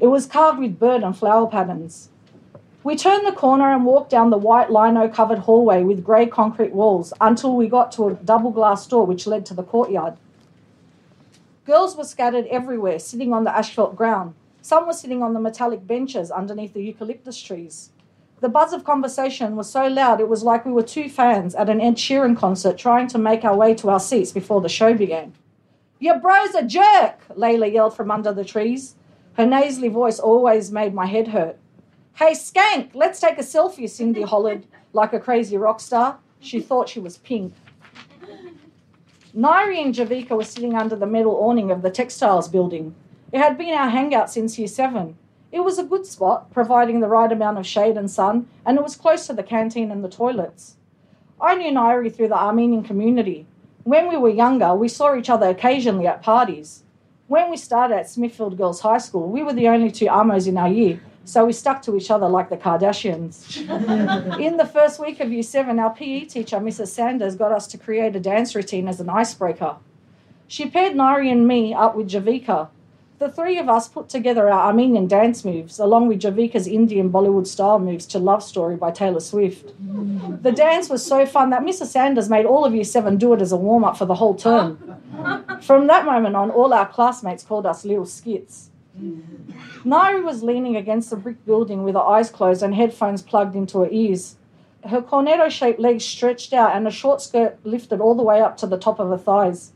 It 0.02 0.08
was 0.08 0.26
carved 0.26 0.60
with 0.60 0.80
bird 0.80 1.02
and 1.02 1.18
flower 1.18 1.48
patterns. 1.48 2.10
We 2.84 2.96
turned 2.96 3.26
the 3.26 3.32
corner 3.32 3.74
and 3.74 3.86
walked 3.86 4.10
down 4.10 4.30
the 4.30 4.38
white 4.38 4.72
lino 4.72 5.08
covered 5.10 5.40
hallway 5.40 5.84
with 5.84 6.04
grey 6.04 6.26
concrete 6.26 6.74
walls 6.74 7.14
until 7.20 7.56
we 7.56 7.68
got 7.68 7.92
to 7.94 8.08
a 8.08 8.14
double 8.14 8.52
glass 8.52 8.86
door 8.86 9.06
which 9.06 9.28
led 9.28 9.46
to 9.48 9.54
the 9.54 9.64
courtyard. 9.64 10.16
Girls 11.66 11.98
were 11.98 12.06
scattered 12.06 12.46
everywhere, 12.48 13.00
sitting 13.00 13.34
on 13.34 13.44
the 13.44 13.56
asphalt 13.56 13.96
ground. 13.96 14.36
Some 14.62 14.88
were 14.88 14.94
sitting 14.94 15.24
on 15.24 15.34
the 15.34 15.40
metallic 15.40 15.86
benches 15.88 16.32
underneath 16.32 16.74
the 16.74 16.84
eucalyptus 16.84 17.42
trees. 17.42 17.92
The 18.40 18.50
buzz 18.50 18.72
of 18.72 18.84
conversation 18.84 19.56
was 19.56 19.68
so 19.68 19.88
loud 19.88 20.20
it 20.20 20.30
was 20.30 20.44
like 20.44 20.64
we 20.64 20.72
were 20.72 20.84
two 20.84 21.10
fans 21.10 21.56
at 21.56 21.70
an 21.70 21.82
Ed 21.82 21.96
Sheeran 21.96 22.38
concert 22.38 22.78
trying 22.78 23.08
to 23.08 23.18
make 23.18 23.44
our 23.44 23.56
way 23.56 23.74
to 23.74 23.90
our 23.90 24.00
seats 24.00 24.32
before 24.32 24.62
the 24.62 24.70
show 24.70 24.94
began. 24.94 25.34
Your 26.00 26.20
bro's 26.20 26.54
a 26.54 26.64
jerk, 26.64 27.28
Layla 27.30 27.74
yelled 27.74 27.96
from 27.96 28.12
under 28.12 28.32
the 28.32 28.46
trees. 28.46 28.94
Her 29.34 29.46
nasally 29.48 29.90
voice 29.90 30.20
always 30.20 30.72
made 30.72 30.94
my 30.94 31.08
head 31.08 31.30
hurt. 31.30 31.58
Hey, 32.14 32.34
skank, 32.34 32.92
let's 32.94 33.20
take 33.20 33.40
a 33.40 33.42
selfie, 33.42 33.90
Cindy 33.90 34.22
hollered 34.22 34.68
like 34.94 35.14
a 35.14 35.20
crazy 35.20 35.58
rock 35.58 35.80
star. 35.80 36.20
She 36.40 36.60
thought 36.60 36.90
she 36.90 37.00
was 37.00 37.18
pink. 37.18 37.56
Nairi 39.36 39.84
and 39.84 39.96
Javika 39.96 40.38
were 40.38 40.44
sitting 40.44 40.76
under 40.76 40.96
the 40.96 41.08
metal 41.08 41.36
awning 41.36 41.72
of 41.72 41.82
the 41.82 41.90
textiles 41.90 42.48
building. 42.48 42.94
It 43.32 43.40
had 43.40 43.58
been 43.58 43.74
our 43.74 43.90
hangout 43.90 44.30
since 44.30 44.60
year 44.60 44.68
seven. 44.68 45.18
It 45.52 45.62
was 45.62 45.80
a 45.80 45.84
good 45.84 46.06
spot, 46.06 46.52
providing 46.52 47.00
the 47.00 47.08
right 47.08 47.32
amount 47.32 47.58
of 47.58 47.66
shade 47.66 47.98
and 47.98 48.12
sun, 48.12 48.48
and 48.66 48.78
it 48.78 48.84
was 48.84 48.96
close 48.96 49.28
to 49.28 49.34
the 49.34 49.44
canteen 49.44 49.92
and 49.92 50.04
the 50.04 50.10
toilets. 50.10 50.76
I 51.40 51.56
knew 51.56 51.72
Nairi 51.72 52.14
through 52.14 52.30
the 52.30 52.40
Armenian 52.40 52.84
community. 52.84 53.46
When 53.84 54.10
we 54.10 54.18
were 54.18 54.30
younger, 54.30 54.76
we 54.76 54.90
saw 54.90 55.16
each 55.16 55.30
other 55.30 55.48
occasionally 55.48 56.08
at 56.08 56.22
parties. 56.22 56.84
When 57.28 57.50
we 57.50 57.58
started 57.58 57.96
at 57.96 58.10
Smithfield 58.10 58.58
Girls 58.58 58.82
High 58.82 58.98
School, 58.98 59.30
we 59.30 59.44
were 59.44 59.54
the 59.54 59.68
only 59.70 59.92
two 59.92 60.08
Amos 60.08 60.48
in 60.48 60.58
our 60.58 60.68
year, 60.68 61.00
so 61.24 61.46
we 61.46 61.54
stuck 61.54 61.82
to 61.84 61.96
each 61.96 62.12
other 62.12 62.28
like 62.28 62.50
the 62.50 62.58
Kardashians. 62.58 63.58
in 64.40 64.58
the 64.58 64.66
first 64.66 65.00
week 65.00 65.20
of 65.22 65.32
year 65.32 65.44
seven, 65.44 65.80
our 65.80 65.94
PE 65.94 66.26
teacher, 66.26 66.58
Mrs. 66.58 66.88
Sanders, 66.88 67.36
got 67.36 67.52
us 67.54 67.68
to 67.68 67.78
create 67.78 68.16
a 68.16 68.20
dance 68.20 68.56
routine 68.56 68.88
as 68.88 69.00
an 69.00 69.10
icebreaker. 69.10 69.78
She 70.48 70.70
paired 70.70 70.94
Nairi 70.94 71.32
and 71.32 71.48
me 71.48 71.74
up 71.74 71.96
with 71.96 72.10
Javika, 72.10 72.70
the 73.20 73.30
three 73.30 73.58
of 73.58 73.68
us 73.68 73.88
put 73.88 74.10
together 74.10 74.50
our 74.50 74.68
Armenian 74.68 75.08
dance 75.08 75.44
moves, 75.44 75.80
along 75.80 76.08
with 76.08 76.22
Javika's 76.22 76.68
Indian 76.68 77.12
Bollywood 77.12 77.48
style 77.48 77.80
moves 77.80 78.06
to 78.08 78.20
Love 78.20 78.44
Story 78.44 78.76
by 78.76 78.92
Taylor 78.92 79.20
Swift. 79.20 79.74
The 80.44 80.52
dance 80.52 80.88
was 80.88 81.04
so 81.04 81.26
fun 81.26 81.50
that 81.50 81.64
Mrs. 81.64 81.88
Sanders 81.88 82.30
made 82.30 82.46
all 82.46 82.64
of 82.64 82.76
Year 82.76 82.84
7 82.84 83.18
do 83.18 83.34
it 83.34 83.42
as 83.42 83.52
a 83.52 83.58
warm 83.58 83.84
up 83.84 83.98
for 83.98 84.06
the 84.06 84.16
whole 84.16 84.36
term. 84.36 84.78
From 85.62 85.88
that 85.88 86.06
moment 86.06 86.36
on, 86.36 86.52
all 86.52 86.74
our 86.74 86.88
classmates 86.88 87.44
called 87.44 87.66
us 87.66 87.86
little 87.86 88.06
skits. 88.06 88.70
Nairi 89.84 90.24
was 90.24 90.44
leaning 90.44 90.76
against 90.76 91.12
a 91.12 91.16
brick 91.16 91.44
building 91.46 91.84
with 91.84 91.96
her 91.96 92.02
eyes 92.02 92.30
closed 92.30 92.62
and 92.62 92.76
headphones 92.76 93.22
plugged 93.24 93.56
into 93.56 93.80
her 93.80 93.90
ears. 93.90 94.36
Her 94.86 95.02
cornetto 95.02 95.50
shaped 95.50 95.80
legs 95.80 96.06
stretched 96.06 96.54
out 96.54 96.76
and 96.76 96.88
a 96.88 96.92
short 96.92 97.22
skirt 97.22 97.58
lifted 97.64 98.00
all 98.00 98.14
the 98.14 98.24
way 98.24 98.42
up 98.42 98.58
to 98.58 98.68
the 98.68 98.78
top 98.78 99.00
of 99.00 99.10
her 99.10 99.18
thighs. 99.18 99.72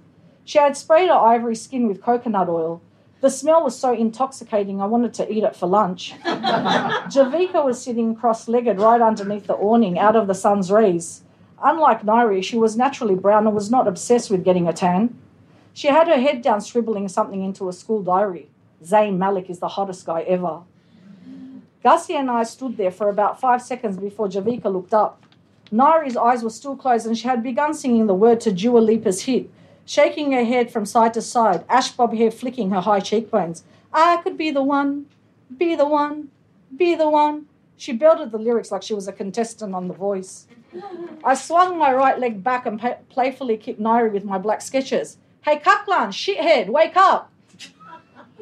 She 0.45 0.60
had 0.60 0.77
sprayed 0.77 1.10
her 1.10 1.15
ivory 1.15 1.55
skin 1.55 1.88
with 1.88 2.03
coconut 2.03 2.50
oil. 2.50 2.81
The 3.22 3.30
smell 3.30 3.63
was 3.63 3.78
so 3.78 3.94
intoxicating, 3.94 4.82
I 4.82 4.88
wanted 4.88 5.13
to 5.16 5.32
eat 5.32 5.44
it 5.44 5.56
for 5.56 5.68
lunch. 5.68 6.13
Javika 6.24 7.63
was 7.63 7.80
sitting 7.80 8.16
cross 8.16 8.48
legged 8.48 8.80
right 8.80 9.00
underneath 9.00 9.46
the 9.46 9.54
awning, 9.54 10.00
out 10.00 10.16
of 10.16 10.25
the 10.25 10.34
sun's 10.34 10.72
rays. 10.72 11.22
Unlike 11.63 12.01
Nairi, 12.01 12.44
she 12.44 12.58
was 12.58 12.75
naturally 12.75 13.13
brown 13.13 13.46
and 13.46 13.56
was 13.56 13.70
not 13.70 13.88
obsessed 13.88 14.32
with 14.32 14.44
getting 14.44 14.68
a 14.68 14.74
tan. 14.74 15.16
She 15.72 15.88
had 15.88 16.08
her 16.08 16.20
head 16.20 16.42
down, 16.42 16.62
scribbling 16.62 17.08
something 17.08 17.44
into 17.44 17.70
a 17.70 17.74
school 17.74 18.01
diary. 18.01 18.50
Zayn 18.84 19.18
Malik 19.18 19.51
is 19.51 19.60
the 19.60 19.68
hottest 19.68 20.04
guy 20.04 20.22
ever. 20.22 20.62
Gussia 21.86 22.16
and 22.16 22.32
I 22.32 22.42
stood 22.42 22.75
there 22.75 22.92
for 22.92 23.08
about 23.08 23.40
five 23.40 23.62
seconds 23.62 23.98
before 23.98 24.28
Javika 24.30 24.66
looked 24.74 24.96
up. 24.96 25.24
Nairi's 25.72 26.18
eyes 26.18 26.44
were 26.44 26.50
still 26.50 26.75
closed 26.75 27.06
and 27.06 27.18
she 27.18 27.28
had 27.28 27.44
begun 27.44 27.75
singing 27.75 28.08
the 28.08 28.16
word 28.16 28.42
to 28.42 28.51
Dua 28.51 28.80
Lipa's 28.80 29.22
hit, 29.22 29.50
shaking 29.91 30.31
her 30.31 30.45
head 30.45 30.71
from 30.71 30.86
side 30.86 31.13
to 31.13 31.21
side, 31.21 31.65
ash 31.67 31.91
bob 31.91 32.13
hair 32.13 32.31
flicking 32.31 32.69
her 32.69 32.79
high 32.79 33.01
cheekbones. 33.01 33.65
I 33.91 34.21
could 34.24 34.38
be 34.38 34.50
the 34.50 34.63
one, 34.63 35.07
be 35.57 35.75
the 35.75 35.86
one, 35.86 36.29
be 36.77 36.95
the 36.95 37.10
one. 37.10 37.48
She 37.75 37.91
belted 37.91 38.31
the 38.31 38.38
lyrics 38.38 38.71
like 38.71 38.83
she 38.83 38.93
was 38.93 39.10
a 39.10 39.12
contestant 39.12 39.75
on 39.75 39.89
The 39.89 39.93
Voice. 39.93 40.48
I 41.25 41.33
swung 41.33 41.77
my 41.77 41.93
right 41.93 42.17
leg 42.17 42.41
back 42.41 42.65
and 42.65 42.79
pa- 42.79 43.00
playfully 43.10 43.57
kicked 43.57 43.81
Nairi 43.81 44.13
with 44.13 44.24
my 44.24 44.38
black 44.38 44.62
Skechers. 44.62 45.17
Hey, 45.41 45.57
Kaklan, 45.57 46.13
shithead, 46.13 46.69
wake 46.69 46.95
up! 46.95 47.29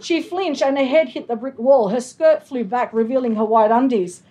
She 0.02 0.22
flinched 0.22 0.62
and 0.62 0.78
her 0.78 0.86
head 0.86 1.10
hit 1.10 1.28
the 1.28 1.36
brick 1.36 1.58
wall. 1.58 1.90
Her 1.90 2.02
skirt 2.02 2.44
flew 2.44 2.64
back, 2.64 2.94
revealing 2.94 3.36
her 3.36 3.46
white 3.46 3.72
undies. 3.72 4.22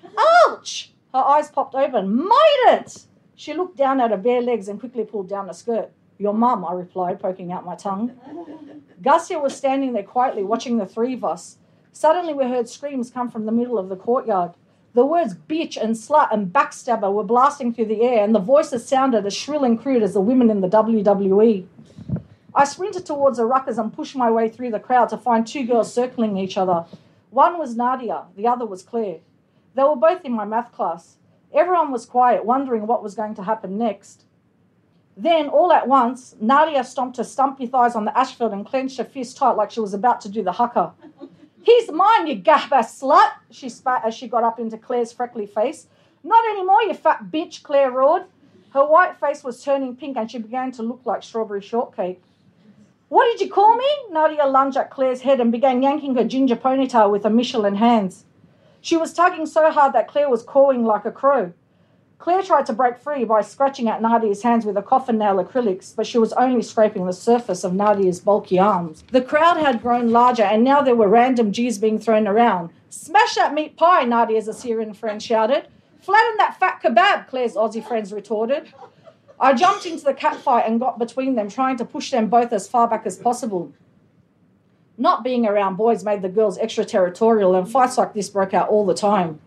Ouch! 0.46 0.92
Her 1.12 1.24
eyes 1.34 1.50
popped 1.50 1.74
open. 1.74 2.16
Made 2.16 2.64
it! 2.68 3.06
She 3.34 3.54
looked 3.54 3.76
down 3.76 4.00
at 4.00 4.12
her 4.12 4.16
bare 4.16 4.40
legs 4.40 4.68
and 4.68 4.78
quickly 4.78 5.04
pulled 5.04 5.28
down 5.28 5.48
the 5.48 5.52
skirt. 5.52 5.90
Your 6.18 6.34
mum, 6.34 6.64
I 6.64 6.72
replied, 6.72 7.20
poking 7.20 7.52
out 7.52 7.64
my 7.64 7.76
tongue. 7.76 8.12
Gussia 9.00 9.40
was 9.40 9.56
standing 9.56 9.92
there 9.92 10.02
quietly, 10.02 10.42
watching 10.42 10.78
the 10.78 10.86
three 10.86 11.14
of 11.14 11.24
us. 11.24 11.58
Suddenly, 11.92 12.34
we 12.34 12.44
heard 12.44 12.68
screams 12.68 13.10
come 13.10 13.30
from 13.30 13.46
the 13.46 13.52
middle 13.52 13.78
of 13.78 13.88
the 13.88 13.96
courtyard. 13.96 14.52
The 14.94 15.06
words 15.06 15.34
bitch 15.34 15.76
and 15.76 15.94
slut 15.94 16.32
and 16.32 16.52
backstabber 16.52 17.12
were 17.12 17.22
blasting 17.22 17.72
through 17.72 17.86
the 17.86 18.02
air, 18.02 18.24
and 18.24 18.34
the 18.34 18.40
voices 18.40 18.86
sounded 18.86 19.24
as 19.26 19.36
shrill 19.36 19.62
and 19.62 19.80
crude 19.80 20.02
as 20.02 20.14
the 20.14 20.20
women 20.20 20.50
in 20.50 20.60
the 20.60 20.68
WWE. 20.68 21.66
I 22.54 22.64
sprinted 22.64 23.06
towards 23.06 23.38
the 23.38 23.44
ruckers 23.44 23.78
and 23.78 23.92
pushed 23.92 24.16
my 24.16 24.30
way 24.30 24.48
through 24.48 24.72
the 24.72 24.80
crowd 24.80 25.10
to 25.10 25.18
find 25.18 25.46
two 25.46 25.64
girls 25.64 25.92
circling 25.92 26.36
each 26.36 26.58
other. 26.58 26.86
One 27.30 27.58
was 27.58 27.76
Nadia, 27.76 28.24
the 28.36 28.48
other 28.48 28.66
was 28.66 28.82
Claire. 28.82 29.18
They 29.74 29.84
were 29.84 29.94
both 29.94 30.24
in 30.24 30.32
my 30.32 30.44
math 30.44 30.72
class. 30.72 31.18
Everyone 31.54 31.92
was 31.92 32.06
quiet, 32.06 32.44
wondering 32.44 32.86
what 32.86 33.02
was 33.02 33.14
going 33.14 33.36
to 33.36 33.44
happen 33.44 33.78
next. 33.78 34.24
Then, 35.20 35.48
all 35.48 35.72
at 35.72 35.88
once, 35.88 36.36
Nadia 36.40 36.84
stomped 36.84 37.16
her 37.16 37.24
stumpy 37.24 37.66
thighs 37.66 37.96
on 37.96 38.04
the 38.04 38.16
asphalt 38.16 38.52
and 38.52 38.64
clenched 38.64 38.98
her 38.98 39.04
fist 39.04 39.36
tight 39.36 39.56
like 39.56 39.72
she 39.72 39.80
was 39.80 39.92
about 39.92 40.20
to 40.20 40.28
do 40.28 40.44
the 40.44 40.52
haka. 40.52 40.92
He's 41.60 41.90
mine, 41.90 42.28
you 42.28 42.36
gaffer 42.36 42.76
slut, 42.76 43.32
she 43.50 43.68
spat 43.68 44.04
as 44.04 44.14
she 44.14 44.28
got 44.28 44.44
up 44.44 44.60
into 44.60 44.78
Claire's 44.78 45.12
freckly 45.12 45.44
face. 45.44 45.88
Not 46.22 46.44
anymore, 46.44 46.82
you 46.82 46.94
fat 46.94 47.32
bitch, 47.32 47.64
Claire 47.64 47.90
roared. 47.90 48.26
Her 48.70 48.86
white 48.86 49.18
face 49.18 49.42
was 49.42 49.62
turning 49.62 49.96
pink 49.96 50.16
and 50.16 50.30
she 50.30 50.38
began 50.38 50.70
to 50.72 50.84
look 50.84 51.00
like 51.04 51.24
strawberry 51.24 51.62
shortcake. 51.62 52.22
What 53.08 53.24
did 53.24 53.40
you 53.40 53.52
call 53.52 53.74
me? 53.74 53.88
Nadia 54.10 54.46
lunged 54.46 54.76
at 54.76 54.90
Claire's 54.90 55.22
head 55.22 55.40
and 55.40 55.50
began 55.50 55.82
yanking 55.82 56.14
her 56.14 56.24
ginger 56.24 56.54
ponytail 56.54 57.10
with 57.10 57.24
her 57.24 57.30
Michelin 57.30 57.74
hands. 57.74 58.24
She 58.80 58.96
was 58.96 59.12
tugging 59.12 59.46
so 59.46 59.72
hard 59.72 59.94
that 59.94 60.06
Claire 60.06 60.30
was 60.30 60.44
cawing 60.44 60.84
like 60.84 61.04
a 61.04 61.10
crow. 61.10 61.52
Claire 62.18 62.42
tried 62.42 62.66
to 62.66 62.72
break 62.72 62.98
free 62.98 63.24
by 63.24 63.40
scratching 63.40 63.88
at 63.88 64.02
Nadia's 64.02 64.42
hands 64.42 64.66
with 64.66 64.76
a 64.76 64.82
coffin 64.82 65.18
nail 65.18 65.42
acrylics, 65.42 65.94
but 65.94 66.06
she 66.06 66.18
was 66.18 66.32
only 66.32 66.62
scraping 66.62 67.06
the 67.06 67.12
surface 67.12 67.62
of 67.62 67.72
Nadia's 67.72 68.18
bulky 68.18 68.58
arms. 68.58 69.04
The 69.12 69.22
crowd 69.22 69.56
had 69.56 69.80
grown 69.80 70.10
larger, 70.10 70.42
and 70.42 70.64
now 70.64 70.82
there 70.82 70.96
were 70.96 71.08
random 71.08 71.52
G's 71.52 71.78
being 71.78 71.98
thrown 71.98 72.26
around. 72.26 72.70
Smash 72.90 73.36
that 73.36 73.54
meat 73.54 73.76
pie, 73.76 74.04
Nadia's 74.04 74.48
Assyrian 74.48 74.94
friend 74.94 75.22
shouted. 75.22 75.68
Flatten 76.00 76.36
that 76.38 76.58
fat 76.58 76.82
kebab, 76.82 77.28
Claire's 77.28 77.54
Aussie 77.54 77.86
friends 77.86 78.12
retorted. 78.12 78.72
I 79.38 79.52
jumped 79.54 79.86
into 79.86 80.04
the 80.04 80.14
catfight 80.14 80.66
and 80.66 80.80
got 80.80 80.98
between 80.98 81.36
them, 81.36 81.48
trying 81.48 81.76
to 81.76 81.84
push 81.84 82.10
them 82.10 82.26
both 82.26 82.52
as 82.52 82.66
far 82.66 82.88
back 82.88 83.06
as 83.06 83.16
possible. 83.16 83.72
Not 84.96 85.22
being 85.22 85.46
around 85.46 85.76
boys 85.76 86.02
made 86.02 86.22
the 86.22 86.28
girls 86.28 86.58
extraterritorial, 86.58 87.54
and 87.54 87.70
fights 87.70 87.96
like 87.96 88.14
this 88.14 88.28
broke 88.28 88.54
out 88.54 88.68
all 88.68 88.84
the 88.84 88.94
time. 88.94 89.38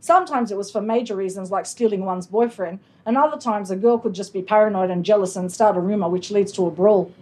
Sometimes 0.00 0.50
it 0.50 0.56
was 0.56 0.70
for 0.70 0.80
major 0.80 1.14
reasons 1.14 1.50
like 1.50 1.66
stealing 1.66 2.04
one's 2.06 2.26
boyfriend, 2.26 2.80
and 3.04 3.16
other 3.18 3.36
times 3.36 3.70
a 3.70 3.76
girl 3.76 3.98
could 3.98 4.14
just 4.14 4.32
be 4.32 4.40
paranoid 4.40 4.90
and 4.90 5.04
jealous 5.04 5.36
and 5.36 5.52
start 5.52 5.76
a 5.76 5.80
rumour 5.80 6.08
which 6.08 6.30
leads 6.30 6.52
to 6.52 6.66
a 6.66 6.70
brawl. 6.70 7.12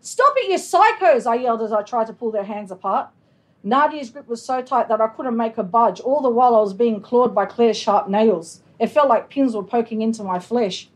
Stop 0.00 0.34
it, 0.36 0.48
you 0.48 0.56
psychos! 0.56 1.26
I 1.26 1.34
yelled 1.34 1.60
as 1.60 1.72
I 1.72 1.82
tried 1.82 2.06
to 2.06 2.12
pull 2.12 2.30
their 2.30 2.44
hands 2.44 2.70
apart. 2.70 3.08
Nadia's 3.64 4.10
grip 4.10 4.28
was 4.28 4.40
so 4.40 4.62
tight 4.62 4.88
that 4.88 5.00
I 5.00 5.08
couldn't 5.08 5.36
make 5.36 5.56
her 5.56 5.64
budge, 5.64 5.98
all 6.00 6.22
the 6.22 6.28
while 6.28 6.54
I 6.54 6.60
was 6.60 6.72
being 6.72 7.00
clawed 7.00 7.34
by 7.34 7.46
Claire's 7.46 7.76
sharp 7.76 8.08
nails. 8.08 8.60
It 8.78 8.86
felt 8.86 9.08
like 9.08 9.28
pins 9.28 9.56
were 9.56 9.64
poking 9.64 10.00
into 10.00 10.22
my 10.22 10.38
flesh. 10.38 10.88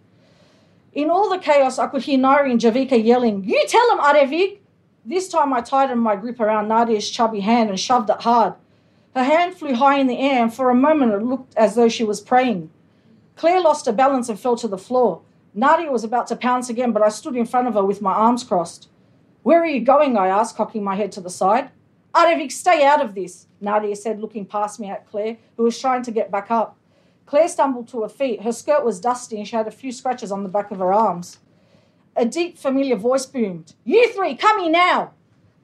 In 0.92 1.10
all 1.10 1.28
the 1.28 1.38
chaos, 1.38 1.80
I 1.80 1.88
could 1.88 2.02
hear 2.02 2.18
Nairi 2.18 2.52
and 2.52 2.60
Javika 2.60 3.02
yelling, 3.02 3.42
You 3.44 3.64
tell 3.66 3.90
him, 3.90 3.98
Arevik! 3.98 4.58
This 5.04 5.28
time 5.28 5.52
I 5.52 5.62
tightened 5.62 6.00
my 6.00 6.14
grip 6.14 6.38
around 6.38 6.68
Nadia's 6.68 7.10
chubby 7.10 7.40
hand 7.40 7.70
and 7.70 7.80
shoved 7.80 8.08
it 8.08 8.20
hard. 8.20 8.54
Her 9.14 9.24
hand 9.24 9.54
flew 9.54 9.74
high 9.74 9.98
in 9.98 10.06
the 10.06 10.18
air, 10.18 10.42
and 10.42 10.52
for 10.52 10.70
a 10.70 10.74
moment 10.74 11.12
it 11.12 11.22
looked 11.22 11.54
as 11.56 11.74
though 11.74 11.88
she 11.88 12.04
was 12.04 12.20
praying. 12.20 12.70
Claire 13.36 13.60
lost 13.60 13.86
her 13.86 13.92
balance 13.92 14.28
and 14.28 14.38
fell 14.38 14.56
to 14.56 14.68
the 14.68 14.78
floor. 14.78 15.22
Nadia 15.54 15.90
was 15.90 16.04
about 16.04 16.26
to 16.28 16.36
pounce 16.36 16.70
again, 16.70 16.92
but 16.92 17.02
I 17.02 17.10
stood 17.10 17.36
in 17.36 17.44
front 17.44 17.68
of 17.68 17.74
her 17.74 17.84
with 17.84 18.00
my 18.00 18.12
arms 18.12 18.42
crossed. 18.42 18.88
Where 19.42 19.60
are 19.60 19.66
you 19.66 19.80
going? 19.80 20.16
I 20.16 20.28
asked, 20.28 20.56
cocking 20.56 20.84
my 20.84 20.94
head 20.96 21.12
to 21.12 21.20
the 21.20 21.28
side. 21.28 21.70
Arevik, 22.14 22.52
stay 22.52 22.84
out 22.84 23.04
of 23.04 23.14
this, 23.14 23.46
Nadia 23.60 23.96
said, 23.96 24.20
looking 24.20 24.46
past 24.46 24.78
me 24.78 24.88
at 24.88 25.08
Claire, 25.10 25.38
who 25.56 25.64
was 25.64 25.78
trying 25.78 26.02
to 26.02 26.10
get 26.10 26.30
back 26.30 26.50
up. 26.50 26.76
Claire 27.26 27.48
stumbled 27.48 27.88
to 27.88 28.02
her 28.02 28.08
feet. 28.08 28.42
Her 28.42 28.52
skirt 28.52 28.84
was 28.84 29.00
dusty 29.00 29.38
and 29.38 29.48
she 29.48 29.56
had 29.56 29.66
a 29.66 29.70
few 29.70 29.92
scratches 29.92 30.30
on 30.30 30.42
the 30.42 30.48
back 30.48 30.70
of 30.70 30.78
her 30.78 30.92
arms. 30.92 31.38
A 32.14 32.26
deep, 32.26 32.58
familiar 32.58 32.96
voice 32.96 33.24
boomed, 33.24 33.74
You 33.84 34.12
three, 34.12 34.34
come 34.36 34.60
here 34.60 34.70
now! 34.70 35.12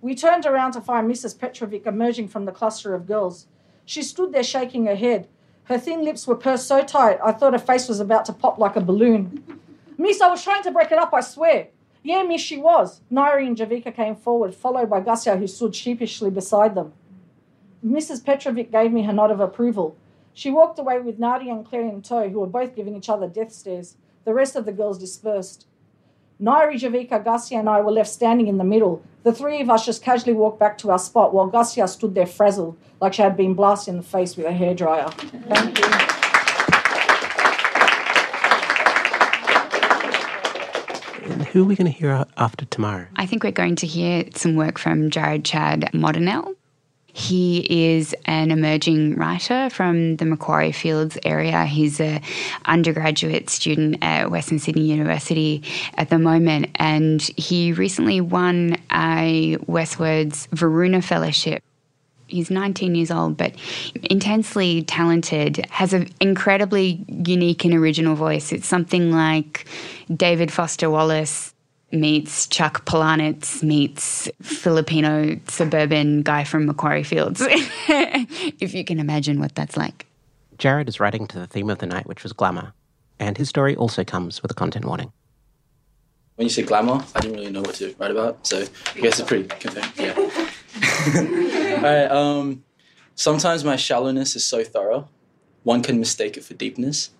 We 0.00 0.14
turned 0.14 0.46
around 0.46 0.72
to 0.72 0.80
find 0.80 1.10
Mrs. 1.10 1.38
Petrovic 1.38 1.86
emerging 1.86 2.28
from 2.28 2.44
the 2.44 2.52
cluster 2.52 2.94
of 2.94 3.06
girls. 3.06 3.46
She 3.84 4.02
stood 4.02 4.32
there 4.32 4.44
shaking 4.44 4.86
her 4.86 4.94
head. 4.94 5.28
Her 5.64 5.78
thin 5.78 6.04
lips 6.04 6.26
were 6.26 6.36
pursed 6.36 6.68
so 6.68 6.82
tight 6.82 7.18
I 7.24 7.32
thought 7.32 7.52
her 7.52 7.58
face 7.58 7.88
was 7.88 8.00
about 8.00 8.24
to 8.26 8.32
pop 8.32 8.58
like 8.58 8.76
a 8.76 8.80
balloon. 8.80 9.42
Miss, 9.98 10.20
I 10.20 10.28
was 10.28 10.44
trying 10.44 10.62
to 10.62 10.70
break 10.70 10.92
it 10.92 10.98
up, 10.98 11.12
I 11.12 11.20
swear. 11.20 11.68
Yeah, 12.04 12.22
miss, 12.22 12.40
she 12.40 12.56
was. 12.56 13.00
Nairi 13.10 13.46
and 13.46 13.56
Javika 13.56 13.94
came 13.94 14.14
forward, 14.14 14.54
followed 14.54 14.88
by 14.88 15.00
Gussia, 15.00 15.36
who 15.36 15.48
stood 15.48 15.74
sheepishly 15.74 16.30
beside 16.30 16.76
them. 16.76 16.92
Mrs. 17.84 18.24
Petrovic 18.24 18.70
gave 18.70 18.92
me 18.92 19.02
her 19.02 19.12
nod 19.12 19.32
of 19.32 19.40
approval. 19.40 19.96
She 20.32 20.50
walked 20.50 20.78
away 20.78 21.00
with 21.00 21.18
Nadia 21.18 21.52
and 21.52 21.66
Claire 21.66 21.82
in 21.82 22.00
tow, 22.02 22.28
who 22.28 22.38
were 22.40 22.46
both 22.46 22.76
giving 22.76 22.96
each 22.96 23.08
other 23.08 23.26
death 23.26 23.52
stares. 23.52 23.96
The 24.24 24.34
rest 24.34 24.54
of 24.54 24.64
the 24.64 24.72
girls 24.72 24.98
dispersed. 24.98 25.66
Nairi, 26.40 26.74
Javika, 26.74 27.24
Gussia, 27.24 27.58
and 27.58 27.68
I 27.68 27.80
were 27.80 27.90
left 27.90 28.08
standing 28.08 28.46
in 28.46 28.58
the 28.58 28.64
middle. 28.64 29.02
The 29.24 29.32
three 29.32 29.60
of 29.60 29.68
us 29.68 29.84
just 29.84 30.04
casually 30.04 30.34
walked 30.34 30.60
back 30.60 30.78
to 30.78 30.90
our 30.92 30.98
spot 30.98 31.34
while 31.34 31.50
Gussia 31.50 31.88
stood 31.88 32.14
there 32.14 32.26
frazzled, 32.26 32.78
like 33.00 33.14
she 33.14 33.22
had 33.22 33.36
been 33.36 33.54
blasted 33.54 33.94
in 33.94 33.96
the 33.98 34.06
face 34.06 34.36
with 34.36 34.46
a 34.46 34.50
hairdryer. 34.50 35.12
Thank 35.48 35.78
you. 35.78 35.84
And 41.32 41.44
who 41.44 41.62
are 41.62 41.66
we 41.66 41.74
going 41.74 41.90
to 41.90 41.98
hear 41.98 42.24
after 42.36 42.64
tomorrow? 42.66 43.08
I 43.16 43.26
think 43.26 43.42
we're 43.42 43.50
going 43.50 43.74
to 43.76 43.86
hear 43.86 44.24
some 44.36 44.54
work 44.54 44.78
from 44.78 45.10
Jared 45.10 45.44
Chad 45.44 45.90
Modernell. 45.92 46.54
He 47.18 47.90
is 47.90 48.14
an 48.26 48.52
emerging 48.52 49.16
writer 49.16 49.68
from 49.70 50.18
the 50.18 50.24
Macquarie 50.24 50.70
Fields 50.70 51.18
area. 51.24 51.64
He's 51.64 52.00
a 52.00 52.20
undergraduate 52.64 53.50
student 53.50 53.98
at 54.02 54.30
Western 54.30 54.60
Sydney 54.60 54.84
University 54.84 55.64
at 55.94 56.10
the 56.10 56.18
moment, 56.20 56.68
and 56.76 57.20
he 57.36 57.72
recently 57.72 58.20
won 58.20 58.76
a 58.92 59.56
Westwords 59.66 60.46
Varuna 60.52 61.02
Fellowship 61.02 61.64
he's 62.28 62.50
19 62.50 62.94
years 62.94 63.10
old, 63.10 63.36
but 63.36 63.54
intensely 64.04 64.82
talented, 64.82 65.64
has 65.70 65.92
an 65.94 66.10
incredibly 66.20 67.04
unique 67.08 67.64
and 67.64 67.74
original 67.74 68.14
voice. 68.14 68.52
It's 68.52 68.66
something 68.66 69.10
like 69.10 69.66
David 70.14 70.52
Foster 70.52 70.90
Wallace 70.90 71.54
meets 71.92 72.46
Chuck 72.46 72.84
Palahniuk 72.84 73.62
meets 73.62 74.28
Filipino 74.42 75.38
suburban 75.48 76.22
guy 76.22 76.44
from 76.44 76.66
Macquarie 76.66 77.02
Fields, 77.02 77.40
if 77.48 78.74
you 78.74 78.84
can 78.84 78.98
imagine 78.98 79.40
what 79.40 79.54
that's 79.54 79.76
like. 79.76 80.06
Jared 80.58 80.88
is 80.88 81.00
writing 81.00 81.26
to 81.28 81.38
the 81.38 81.46
theme 81.46 81.70
of 81.70 81.78
the 81.78 81.86
night, 81.86 82.06
which 82.06 82.22
was 82.22 82.32
glamour, 82.32 82.72
and 83.18 83.38
his 83.38 83.48
story 83.48 83.76
also 83.76 84.04
comes 84.04 84.42
with 84.42 84.50
a 84.50 84.54
content 84.54 84.84
warning. 84.84 85.12
When 86.36 86.46
you 86.46 86.50
say 86.50 86.62
glamour, 86.62 87.04
I 87.14 87.20
didn't 87.20 87.36
really 87.36 87.50
know 87.50 87.62
what 87.62 87.74
to 87.76 87.94
write 87.98 88.10
about, 88.10 88.46
so 88.46 88.64
I 88.94 89.00
guess 89.00 89.18
it's 89.18 89.28
pretty 89.28 89.48
convincing. 89.48 89.92
Yeah. 89.96 90.14
All 91.76 91.82
right. 91.82 92.06
Um, 92.06 92.64
sometimes 93.14 93.64
my 93.64 93.76
shallowness 93.76 94.36
is 94.36 94.44
so 94.44 94.62
thorough, 94.62 95.08
one 95.64 95.82
can 95.82 95.98
mistake 95.98 96.36
it 96.36 96.44
for 96.44 96.54
deepness. 96.54 97.10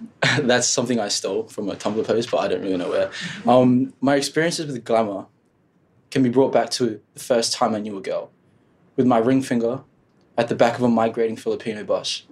That's 0.40 0.66
something 0.66 1.00
I 1.00 1.08
stole 1.08 1.48
from 1.48 1.68
a 1.68 1.74
Tumblr 1.74 2.04
post, 2.06 2.30
but 2.30 2.38
I 2.38 2.48
don't 2.48 2.62
really 2.62 2.76
know 2.76 2.90
where. 2.90 3.10
Um, 3.46 3.92
my 4.00 4.16
experiences 4.16 4.66
with 4.66 4.84
glamour 4.84 5.26
can 6.10 6.22
be 6.22 6.28
brought 6.28 6.52
back 6.52 6.70
to 6.70 7.00
the 7.14 7.20
first 7.20 7.52
time 7.52 7.74
I 7.74 7.78
knew 7.78 7.96
a 7.96 8.00
girl, 8.00 8.30
with 8.96 9.06
my 9.06 9.18
ring 9.18 9.42
finger 9.42 9.80
at 10.36 10.48
the 10.48 10.54
back 10.54 10.76
of 10.76 10.82
a 10.82 10.88
migrating 10.88 11.36
Filipino 11.36 11.84
bus. 11.84 12.24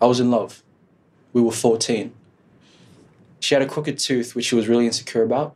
I 0.00 0.06
was 0.06 0.20
in 0.20 0.30
love. 0.30 0.62
We 1.32 1.42
were 1.42 1.52
14. 1.52 2.12
She 3.40 3.54
had 3.54 3.62
a 3.62 3.66
crooked 3.66 3.98
tooth, 3.98 4.34
which 4.34 4.46
she 4.46 4.54
was 4.54 4.68
really 4.68 4.86
insecure 4.86 5.22
about. 5.22 5.54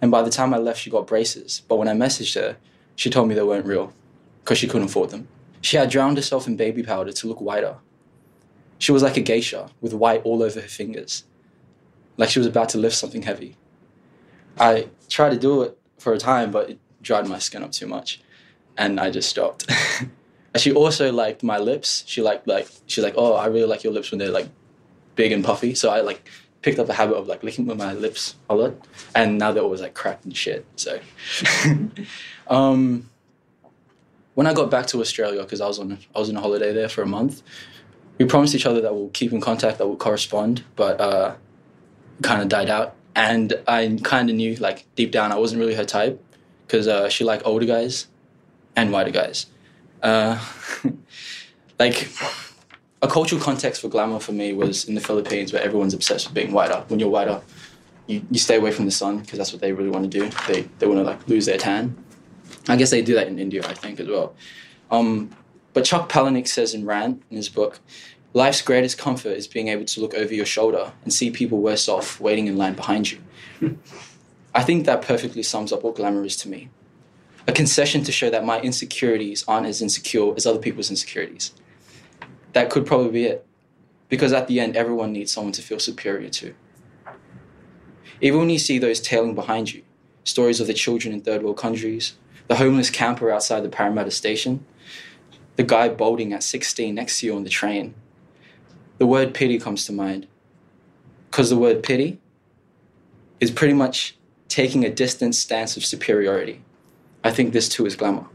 And 0.00 0.10
by 0.10 0.22
the 0.22 0.30
time 0.30 0.52
I 0.52 0.58
left, 0.58 0.80
she 0.80 0.90
got 0.90 1.06
braces. 1.06 1.62
But 1.68 1.76
when 1.76 1.88
I 1.88 1.92
messaged 1.92 2.34
her, 2.34 2.56
she 2.96 3.10
told 3.10 3.28
me 3.28 3.34
they 3.34 3.42
weren't 3.42 3.66
real 3.66 3.92
because 4.42 4.58
she 4.58 4.66
couldn't 4.66 4.88
afford 4.88 5.10
them. 5.10 5.28
She 5.60 5.76
had 5.76 5.90
drowned 5.90 6.16
herself 6.16 6.46
in 6.46 6.56
baby 6.56 6.82
powder 6.82 7.12
to 7.12 7.26
look 7.28 7.40
whiter. 7.40 7.76
She 8.82 8.90
was 8.90 9.04
like 9.04 9.16
a 9.16 9.20
geisha 9.20 9.70
with 9.80 9.94
white 9.94 10.22
all 10.24 10.42
over 10.42 10.60
her 10.60 10.66
fingers, 10.66 11.22
like 12.16 12.30
she 12.30 12.40
was 12.40 12.48
about 12.48 12.68
to 12.70 12.78
lift 12.78 12.96
something 12.96 13.22
heavy. 13.22 13.56
I 14.58 14.88
tried 15.08 15.30
to 15.30 15.38
do 15.38 15.62
it 15.62 15.78
for 15.98 16.12
a 16.12 16.18
time, 16.18 16.50
but 16.50 16.70
it 16.70 16.80
dried 17.00 17.28
my 17.28 17.38
skin 17.38 17.62
up 17.62 17.70
too 17.70 17.86
much, 17.86 18.20
and 18.76 18.98
I 18.98 19.10
just 19.10 19.28
stopped. 19.28 19.70
she 20.56 20.72
also 20.72 21.12
liked 21.12 21.44
my 21.44 21.58
lips. 21.58 22.02
She 22.08 22.22
liked 22.22 22.48
like 22.48 22.66
she's 22.88 23.04
like, 23.04 23.14
oh, 23.16 23.34
I 23.34 23.46
really 23.46 23.68
like 23.68 23.84
your 23.84 23.92
lips 23.92 24.10
when 24.10 24.18
they're 24.18 24.32
like 24.32 24.48
big 25.14 25.30
and 25.30 25.44
puffy. 25.44 25.76
So 25.76 25.88
I 25.88 26.00
like 26.00 26.28
picked 26.62 26.80
up 26.80 26.88
a 26.88 26.92
habit 26.92 27.14
of 27.14 27.28
like 27.28 27.44
licking 27.44 27.66
with 27.66 27.78
my 27.78 27.92
lips 27.92 28.34
a 28.50 28.56
lot, 28.56 28.74
and 29.14 29.38
now 29.38 29.52
they're 29.52 29.62
always 29.62 29.80
like 29.80 29.94
cracked 29.94 30.24
and 30.24 30.36
shit. 30.36 30.66
So, 30.74 30.98
um, 32.48 33.08
when 34.34 34.48
I 34.48 34.52
got 34.52 34.72
back 34.72 34.88
to 34.88 35.00
Australia, 35.00 35.40
because 35.44 35.60
I 35.60 35.68
was 35.68 35.78
on 35.78 35.98
I 36.16 36.18
was 36.18 36.30
on 36.30 36.36
a 36.36 36.40
holiday 36.40 36.72
there 36.72 36.88
for 36.88 37.02
a 37.02 37.06
month, 37.06 37.44
we 38.18 38.24
promised 38.24 38.54
each 38.54 38.66
other 38.66 38.80
that 38.80 38.94
we'll 38.94 39.08
keep 39.10 39.32
in 39.32 39.40
contact, 39.40 39.78
that 39.78 39.86
we'll 39.86 39.96
correspond, 39.96 40.64
but 40.76 41.00
uh, 41.00 41.34
kind 42.22 42.42
of 42.42 42.48
died 42.48 42.70
out. 42.70 42.94
And 43.14 43.54
I 43.66 43.98
kind 44.02 44.30
of 44.30 44.36
knew, 44.36 44.54
like 44.56 44.86
deep 44.94 45.10
down, 45.12 45.32
I 45.32 45.36
wasn't 45.36 45.60
really 45.60 45.74
her 45.74 45.84
type 45.84 46.22
because 46.66 46.88
uh, 46.88 47.08
she 47.08 47.24
liked 47.24 47.42
older 47.44 47.66
guys 47.66 48.06
and 48.74 48.92
whiter 48.92 49.10
guys. 49.10 49.46
Uh, 50.02 50.42
like 51.78 52.08
a 53.02 53.08
cultural 53.08 53.40
context 53.40 53.82
for 53.82 53.88
glamour 53.88 54.20
for 54.20 54.32
me 54.32 54.52
was 54.52 54.86
in 54.86 54.94
the 54.94 55.00
Philippines, 55.00 55.52
where 55.52 55.62
everyone's 55.62 55.94
obsessed 55.94 56.26
with 56.26 56.34
being 56.34 56.52
whiter. 56.52 56.84
When 56.88 57.00
you're 57.00 57.10
whiter, 57.10 57.42
you, 58.06 58.24
you 58.30 58.38
stay 58.38 58.56
away 58.56 58.70
from 58.70 58.86
the 58.86 58.90
sun 58.90 59.18
because 59.18 59.38
that's 59.38 59.52
what 59.52 59.60
they 59.60 59.72
really 59.72 59.90
want 59.90 60.10
to 60.10 60.18
do. 60.20 60.30
They 60.46 60.62
they 60.78 60.86
want 60.86 60.98
to 60.98 61.04
like 61.04 61.28
lose 61.28 61.46
their 61.46 61.58
tan. 61.58 61.96
I 62.68 62.76
guess 62.76 62.90
they 62.90 63.02
do 63.02 63.14
that 63.14 63.26
in 63.26 63.38
India, 63.38 63.62
I 63.66 63.74
think, 63.74 64.00
as 64.00 64.08
well. 64.08 64.34
Um, 64.90 65.30
but 65.72 65.84
Chuck 65.84 66.08
Palahniuk 66.08 66.48
says 66.48 66.74
in 66.74 66.84
Rant, 66.84 67.22
in 67.30 67.36
his 67.36 67.48
book, 67.48 67.80
life's 68.34 68.62
greatest 68.62 68.98
comfort 68.98 69.36
is 69.36 69.46
being 69.46 69.68
able 69.68 69.84
to 69.84 70.00
look 70.00 70.14
over 70.14 70.34
your 70.34 70.46
shoulder 70.46 70.92
and 71.04 71.12
see 71.12 71.30
people 71.30 71.58
worse 71.58 71.88
off 71.88 72.20
waiting 72.20 72.46
in 72.46 72.56
line 72.56 72.74
behind 72.74 73.10
you. 73.10 73.20
I 74.54 74.62
think 74.62 74.84
that 74.84 75.02
perfectly 75.02 75.42
sums 75.42 75.72
up 75.72 75.82
what 75.82 75.96
glamour 75.96 76.24
is 76.24 76.36
to 76.38 76.48
me. 76.48 76.68
A 77.48 77.52
concession 77.52 78.04
to 78.04 78.12
show 78.12 78.30
that 78.30 78.44
my 78.44 78.60
insecurities 78.60 79.44
aren't 79.48 79.66
as 79.66 79.82
insecure 79.82 80.34
as 80.36 80.46
other 80.46 80.58
people's 80.58 80.90
insecurities. 80.90 81.52
That 82.52 82.70
could 82.70 82.86
probably 82.86 83.10
be 83.10 83.24
it. 83.24 83.46
Because 84.08 84.32
at 84.32 84.46
the 84.46 84.60
end, 84.60 84.76
everyone 84.76 85.12
needs 85.12 85.32
someone 85.32 85.54
to 85.54 85.62
feel 85.62 85.78
superior 85.78 86.28
to. 86.28 86.54
Even 88.20 88.40
when 88.40 88.50
you 88.50 88.58
see 88.58 88.78
those 88.78 89.00
tailing 89.00 89.34
behind 89.34 89.72
you, 89.72 89.82
stories 90.22 90.60
of 90.60 90.66
the 90.66 90.74
children 90.74 91.14
in 91.14 91.22
third 91.22 91.42
world 91.42 91.56
countries, 91.56 92.14
the 92.46 92.56
homeless 92.56 92.90
camper 92.90 93.32
outside 93.32 93.62
the 93.62 93.68
Parramatta 93.68 94.10
station, 94.10 94.64
the 95.56 95.62
guy 95.62 95.88
bolting 95.88 96.32
at 96.32 96.42
16 96.42 96.94
next 96.94 97.20
to 97.20 97.26
you 97.26 97.36
on 97.36 97.44
the 97.44 97.50
train, 97.50 97.94
the 98.98 99.06
word 99.06 99.34
pity 99.34 99.58
comes 99.58 99.84
to 99.86 99.92
mind. 99.92 100.26
Because 101.30 101.50
the 101.50 101.56
word 101.56 101.82
pity 101.82 102.20
is 103.40 103.50
pretty 103.50 103.74
much 103.74 104.16
taking 104.48 104.84
a 104.84 104.90
distant 104.90 105.34
stance 105.34 105.76
of 105.76 105.84
superiority. 105.84 106.62
I 107.24 107.30
think 107.30 107.52
this 107.52 107.68
too 107.68 107.86
is 107.86 107.96
glamour. 107.96 108.26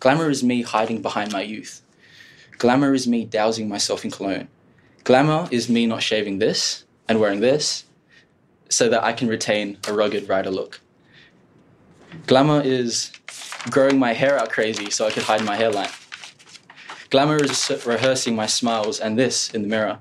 Glamour 0.00 0.30
is 0.30 0.42
me 0.42 0.62
hiding 0.62 1.00
behind 1.00 1.32
my 1.32 1.42
youth. 1.42 1.82
Glamour 2.58 2.92
is 2.94 3.06
me 3.06 3.24
dousing 3.24 3.68
myself 3.68 4.04
in 4.04 4.10
cologne. 4.10 4.48
Glamour 5.04 5.48
is 5.50 5.68
me 5.68 5.86
not 5.86 6.02
shaving 6.02 6.38
this 6.38 6.84
and 7.08 7.20
wearing 7.20 7.40
this 7.40 7.84
so 8.68 8.88
that 8.88 9.04
I 9.04 9.12
can 9.12 9.28
retain 9.28 9.78
a 9.86 9.92
rugged 9.92 10.28
rider 10.28 10.50
look. 10.50 10.80
Glamour 12.26 12.62
is 12.62 13.12
growing 13.70 13.98
my 13.98 14.12
hair 14.12 14.38
out 14.38 14.50
crazy 14.50 14.90
so 14.90 15.06
I 15.06 15.10
could 15.10 15.24
hide 15.24 15.44
my 15.44 15.56
hairline. 15.56 15.90
Glamour 17.10 17.42
is 17.42 17.70
rehearsing 17.86 18.34
my 18.34 18.46
smiles 18.46 18.98
and 19.00 19.18
this 19.18 19.50
in 19.54 19.62
the 19.62 19.68
mirror. 19.68 19.98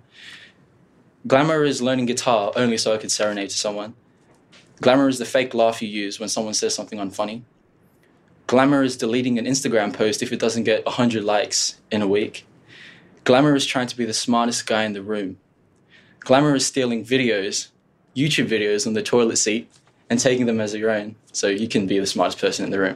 Glamour 1.27 1.63
is 1.63 1.81
learning 1.81 2.07
guitar 2.07 2.51
only 2.55 2.77
so 2.77 2.93
I 2.93 2.97
could 2.97 3.11
serenade 3.11 3.49
to 3.51 3.57
someone. 3.57 3.93
Glamour 4.81 5.07
is 5.07 5.19
the 5.19 5.25
fake 5.25 5.53
laugh 5.53 5.81
you 5.81 5.87
use 5.87 6.19
when 6.19 6.27
someone 6.27 6.53
says 6.53 6.75
something 6.75 6.99
unfunny. 6.99 7.43
Glamour 8.47 8.83
is 8.83 8.97
deleting 8.97 9.39
an 9.39 9.45
Instagram 9.45 9.93
post 9.93 10.21
if 10.21 10.33
it 10.33 10.39
doesn't 10.39 10.63
get 10.63 10.85
100 10.85 11.23
likes 11.23 11.79
in 11.91 12.01
a 12.01 12.07
week. 12.07 12.45
Glamour 13.23 13.55
is 13.55 13.65
trying 13.65 13.87
to 13.87 13.95
be 13.95 14.03
the 14.03 14.13
smartest 14.13 14.67
guy 14.67 14.83
in 14.83 14.93
the 14.93 15.01
room. 15.01 15.37
Glamour 16.19 16.55
is 16.55 16.65
stealing 16.65 17.05
videos, 17.05 17.69
YouTube 18.15 18.47
videos 18.47 18.85
on 18.85 18.93
the 18.93 19.01
toilet 19.01 19.37
seat, 19.37 19.71
and 20.13 20.19
taking 20.19 20.45
them 20.45 20.61
as 20.61 20.75
your 20.75 20.91
own 20.91 21.15
so 21.31 21.47
you 21.47 21.67
can 21.67 21.87
be 21.87 21.97
the 21.97 22.05
smartest 22.05 22.37
person 22.37 22.63
in 22.63 22.69
the 22.69 22.79
room. 22.79 22.95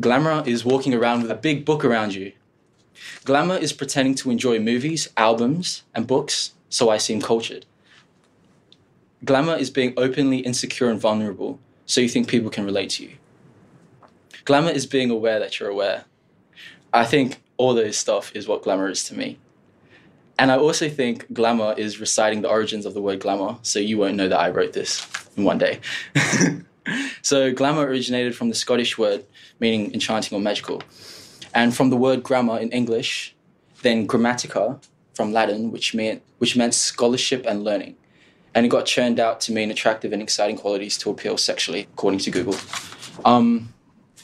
Glamour 0.00 0.42
is 0.46 0.64
walking 0.64 0.94
around 0.94 1.20
with 1.20 1.30
a 1.30 1.34
big 1.34 1.66
book 1.66 1.84
around 1.84 2.14
you. 2.14 2.32
Glamour 3.26 3.58
is 3.58 3.74
pretending 3.74 4.14
to 4.14 4.30
enjoy 4.30 4.58
movies, 4.58 5.10
albums, 5.18 5.82
and 5.94 6.06
books 6.06 6.52
so 6.70 6.88
I 6.88 6.96
seem 6.96 7.20
cultured. 7.20 7.66
Glamour 9.22 9.56
is 9.56 9.68
being 9.68 9.92
openly 9.98 10.38
insecure 10.38 10.88
and 10.88 10.98
vulnerable 10.98 11.60
so 11.84 12.00
you 12.00 12.08
think 12.08 12.26
people 12.26 12.48
can 12.48 12.64
relate 12.64 12.88
to 12.92 13.02
you. 13.02 13.12
Glamour 14.46 14.70
is 14.70 14.86
being 14.86 15.10
aware 15.10 15.38
that 15.38 15.60
you're 15.60 15.68
aware. 15.68 16.06
I 16.90 17.04
think 17.04 17.42
all 17.58 17.74
those 17.74 17.98
stuff 17.98 18.34
is 18.34 18.48
what 18.48 18.62
glamour 18.62 18.88
is 18.88 19.04
to 19.04 19.14
me. 19.14 19.36
And 20.38 20.50
I 20.50 20.56
also 20.56 20.88
think 20.88 21.30
glamour 21.34 21.74
is 21.76 22.00
reciting 22.00 22.40
the 22.40 22.48
origins 22.48 22.86
of 22.86 22.94
the 22.94 23.02
word 23.02 23.20
glamour, 23.20 23.58
so 23.60 23.78
you 23.78 23.98
won't 23.98 24.16
know 24.16 24.28
that 24.28 24.40
I 24.40 24.48
wrote 24.48 24.72
this 24.72 25.06
in 25.38 25.44
one 25.44 25.58
day. 25.58 25.80
so, 27.22 27.52
glamour 27.52 27.86
originated 27.86 28.34
from 28.36 28.48
the 28.48 28.54
Scottish 28.54 28.98
word 28.98 29.24
meaning 29.60 29.92
enchanting 29.94 30.36
or 30.36 30.40
magical. 30.40 30.82
And 31.54 31.74
from 31.74 31.90
the 31.90 31.96
word 31.96 32.22
grammar 32.22 32.58
in 32.58 32.70
English, 32.70 33.34
then 33.82 34.06
grammatica 34.06 34.82
from 35.14 35.32
Latin, 35.32 35.72
which 35.72 35.94
meant, 35.94 36.22
which 36.38 36.56
meant 36.56 36.74
scholarship 36.74 37.44
and 37.46 37.64
learning. 37.64 37.96
And 38.54 38.66
it 38.66 38.68
got 38.68 38.86
churned 38.86 39.20
out 39.20 39.40
to 39.42 39.52
mean 39.52 39.70
attractive 39.70 40.12
and 40.12 40.22
exciting 40.22 40.56
qualities 40.56 40.96
to 40.98 41.10
appeal 41.10 41.36
sexually, 41.36 41.88
according 41.94 42.20
to 42.20 42.30
Google. 42.30 42.56
Um, 43.24 43.72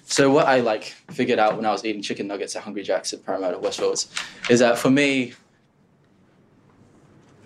so 0.05 0.31
what 0.31 0.47
I 0.47 0.61
like 0.61 0.85
figured 1.11 1.39
out 1.39 1.57
when 1.57 1.65
I 1.65 1.73
was 1.73 1.85
eating 1.85 2.03
chicken 2.03 2.27
nuggets 2.27 2.55
at 2.57 2.63
Hungry 2.63 2.83
Jack's 2.83 3.13
at 3.13 3.25
Parramatta 3.25 3.59
Westfields 3.59 4.09
is 4.51 4.61
that 4.61 4.79
for 4.79 4.91
me, 4.91 5.35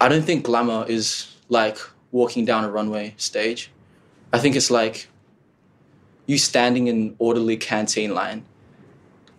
I 0.01 0.09
don't 0.09 0.23
think 0.23 0.45
glamour 0.45 0.85
is 0.89 1.35
like 1.49 1.79
walking 2.13 2.45
down 2.45 2.65
a 2.65 2.71
runway 2.71 3.15
stage. 3.17 3.71
I 4.33 4.39
think 4.39 4.57
it's 4.57 4.71
like 4.71 5.09
you 6.27 6.39
standing 6.39 6.87
in 6.87 7.17
orderly 7.19 7.57
canteen 7.57 8.15
line. 8.15 8.45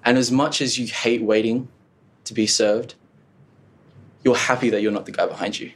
And 0.03 0.17
as 0.17 0.31
much 0.31 0.61
as 0.61 0.79
you 0.79 0.87
hate 0.87 1.21
waiting 1.21 1.67
to 2.23 2.33
be 2.33 2.47
served, 2.47 2.95
you're 4.23 4.35
happy 4.35 4.69
that 4.69 4.81
you're 4.81 4.91
not 4.91 5.05
the 5.05 5.11
guy 5.11 5.27
behind 5.27 5.59
you. 5.59 5.71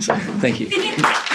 So, 0.00 0.14
thank 0.16 0.60
you. 0.60 0.68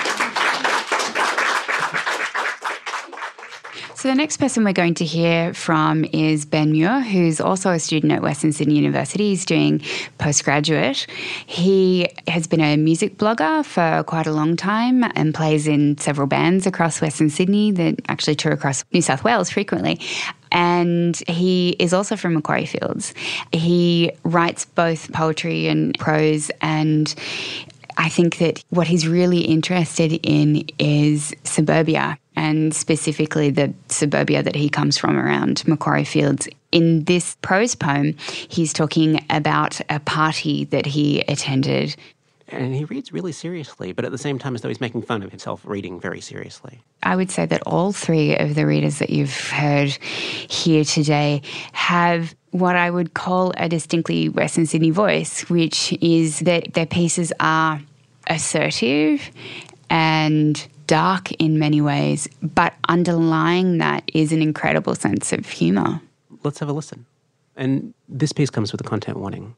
So, 3.98 4.10
the 4.10 4.14
next 4.14 4.38
person 4.38 4.64
we're 4.64 4.74
going 4.74 4.94
to 4.94 5.06
hear 5.06 5.56
from 5.56 6.06
is 6.14 6.46
Ben 6.46 6.72
Muir, 6.72 7.02
who's 7.02 7.42
also 7.42 7.72
a 7.72 7.80
student 7.80 8.14
at 8.14 8.22
Western 8.22 8.52
Sydney 8.52 8.76
University. 8.76 9.30
He's 9.30 9.44
doing 9.44 9.82
postgraduate. 10.20 11.08
He 11.48 12.08
has 12.28 12.46
been 12.46 12.62
a 12.62 12.78
music 12.78 13.18
blogger 13.18 13.66
for 13.66 14.04
quite 14.04 14.28
a 14.28 14.32
long 14.32 14.56
time 14.56 15.04
and 15.16 15.34
plays 15.34 15.68
in 15.68 15.98
several 15.98 16.28
bands 16.28 16.68
across 16.68 17.02
Western 17.02 17.32
Sydney 17.32 17.72
that 17.72 17.96
actually 18.08 18.36
tour 18.36 18.52
across 18.52 18.86
New 18.94 19.02
South 19.02 19.24
Wales 19.24 19.50
frequently. 19.50 20.00
And 20.52 21.18
he 21.28 21.72
is 21.80 21.92
also 21.92 22.16
from 22.16 22.36
Macquarie 22.36 22.68
Fields. 22.68 23.16
He 23.52 24.12
writes 24.24 24.64
both 24.64 25.12
poetry 25.12 25.66
and 25.70 25.98
prose 25.98 26.52
and 26.62 27.16
I 28.00 28.10
think 28.10 28.38
that 28.38 28.64
what 28.70 28.86
he's 28.86 29.08
really 29.08 29.42
interested 29.42 30.20
in 30.22 30.68
is 30.78 31.34
suburbia 31.44 32.20
and 32.38 32.74
specifically 32.74 33.50
the 33.50 33.74
suburbia 33.90 34.44
that 34.44 34.56
he 34.56 34.70
comes 34.70 34.96
from 34.98 35.18
around 35.18 35.68
Macquarie 35.68 36.06
Fields. 36.06 36.48
In 36.72 37.04
this 37.06 37.36
prose 37.42 37.74
poem, 37.74 38.16
he's 38.48 38.72
talking 38.72 39.26
about 39.32 39.82
a 39.90 40.00
party 40.00 40.66
that 40.66 40.86
he 40.86 41.22
attended. 41.22 41.96
And 42.50 42.76
he 42.76 42.86
reads 42.86 43.12
really 43.12 43.32
seriously, 43.32 43.92
but 43.92 44.06
at 44.06 44.12
the 44.12 44.20
same 44.20 44.38
time, 44.38 44.54
as 44.54 44.62
though 44.62 44.68
he's 44.68 44.80
making 44.80 45.02
fun 45.02 45.24
of 45.24 45.32
himself 45.32 45.62
reading 45.66 46.00
very 46.00 46.22
seriously. 46.22 46.80
I 47.02 47.16
would 47.16 47.32
say 47.32 47.48
that 47.48 47.64
all 47.66 47.92
three 47.92 48.38
of 48.38 48.54
the 48.54 48.68
readers 48.68 49.00
that 49.00 49.10
you've 49.10 49.50
heard 49.50 49.90
here 49.90 50.84
today 50.84 51.42
have 51.74 52.36
what 52.52 52.76
I 52.76 52.92
would 52.92 53.16
call 53.16 53.52
a 53.58 53.68
distinctly 53.68 54.30
Western 54.30 54.68
Sydney 54.68 54.92
voice, 54.92 55.50
which 55.50 55.92
is 56.02 56.40
that 56.42 56.76
their 56.76 56.86
pieces 56.86 57.34
are 57.40 57.82
assertive 58.28 59.32
and 59.90 60.68
dark 60.88 61.32
in 61.34 61.60
many 61.60 61.82
ways, 61.82 62.28
but 62.42 62.74
underlying 62.90 63.78
that 63.78 64.10
is 64.14 64.32
an 64.32 64.42
incredible 64.42 64.96
sense 64.96 65.32
of 65.32 65.48
humour. 65.48 66.02
Let's 66.44 66.60
have 66.60 66.70
a 66.70 66.74
listen. 66.74 67.06
And 67.56 67.94
this 68.08 68.32
piece 68.32 68.50
comes 68.50 68.72
with 68.72 68.82
a 68.82 68.84
content 68.84 69.18
warning. 69.18 69.56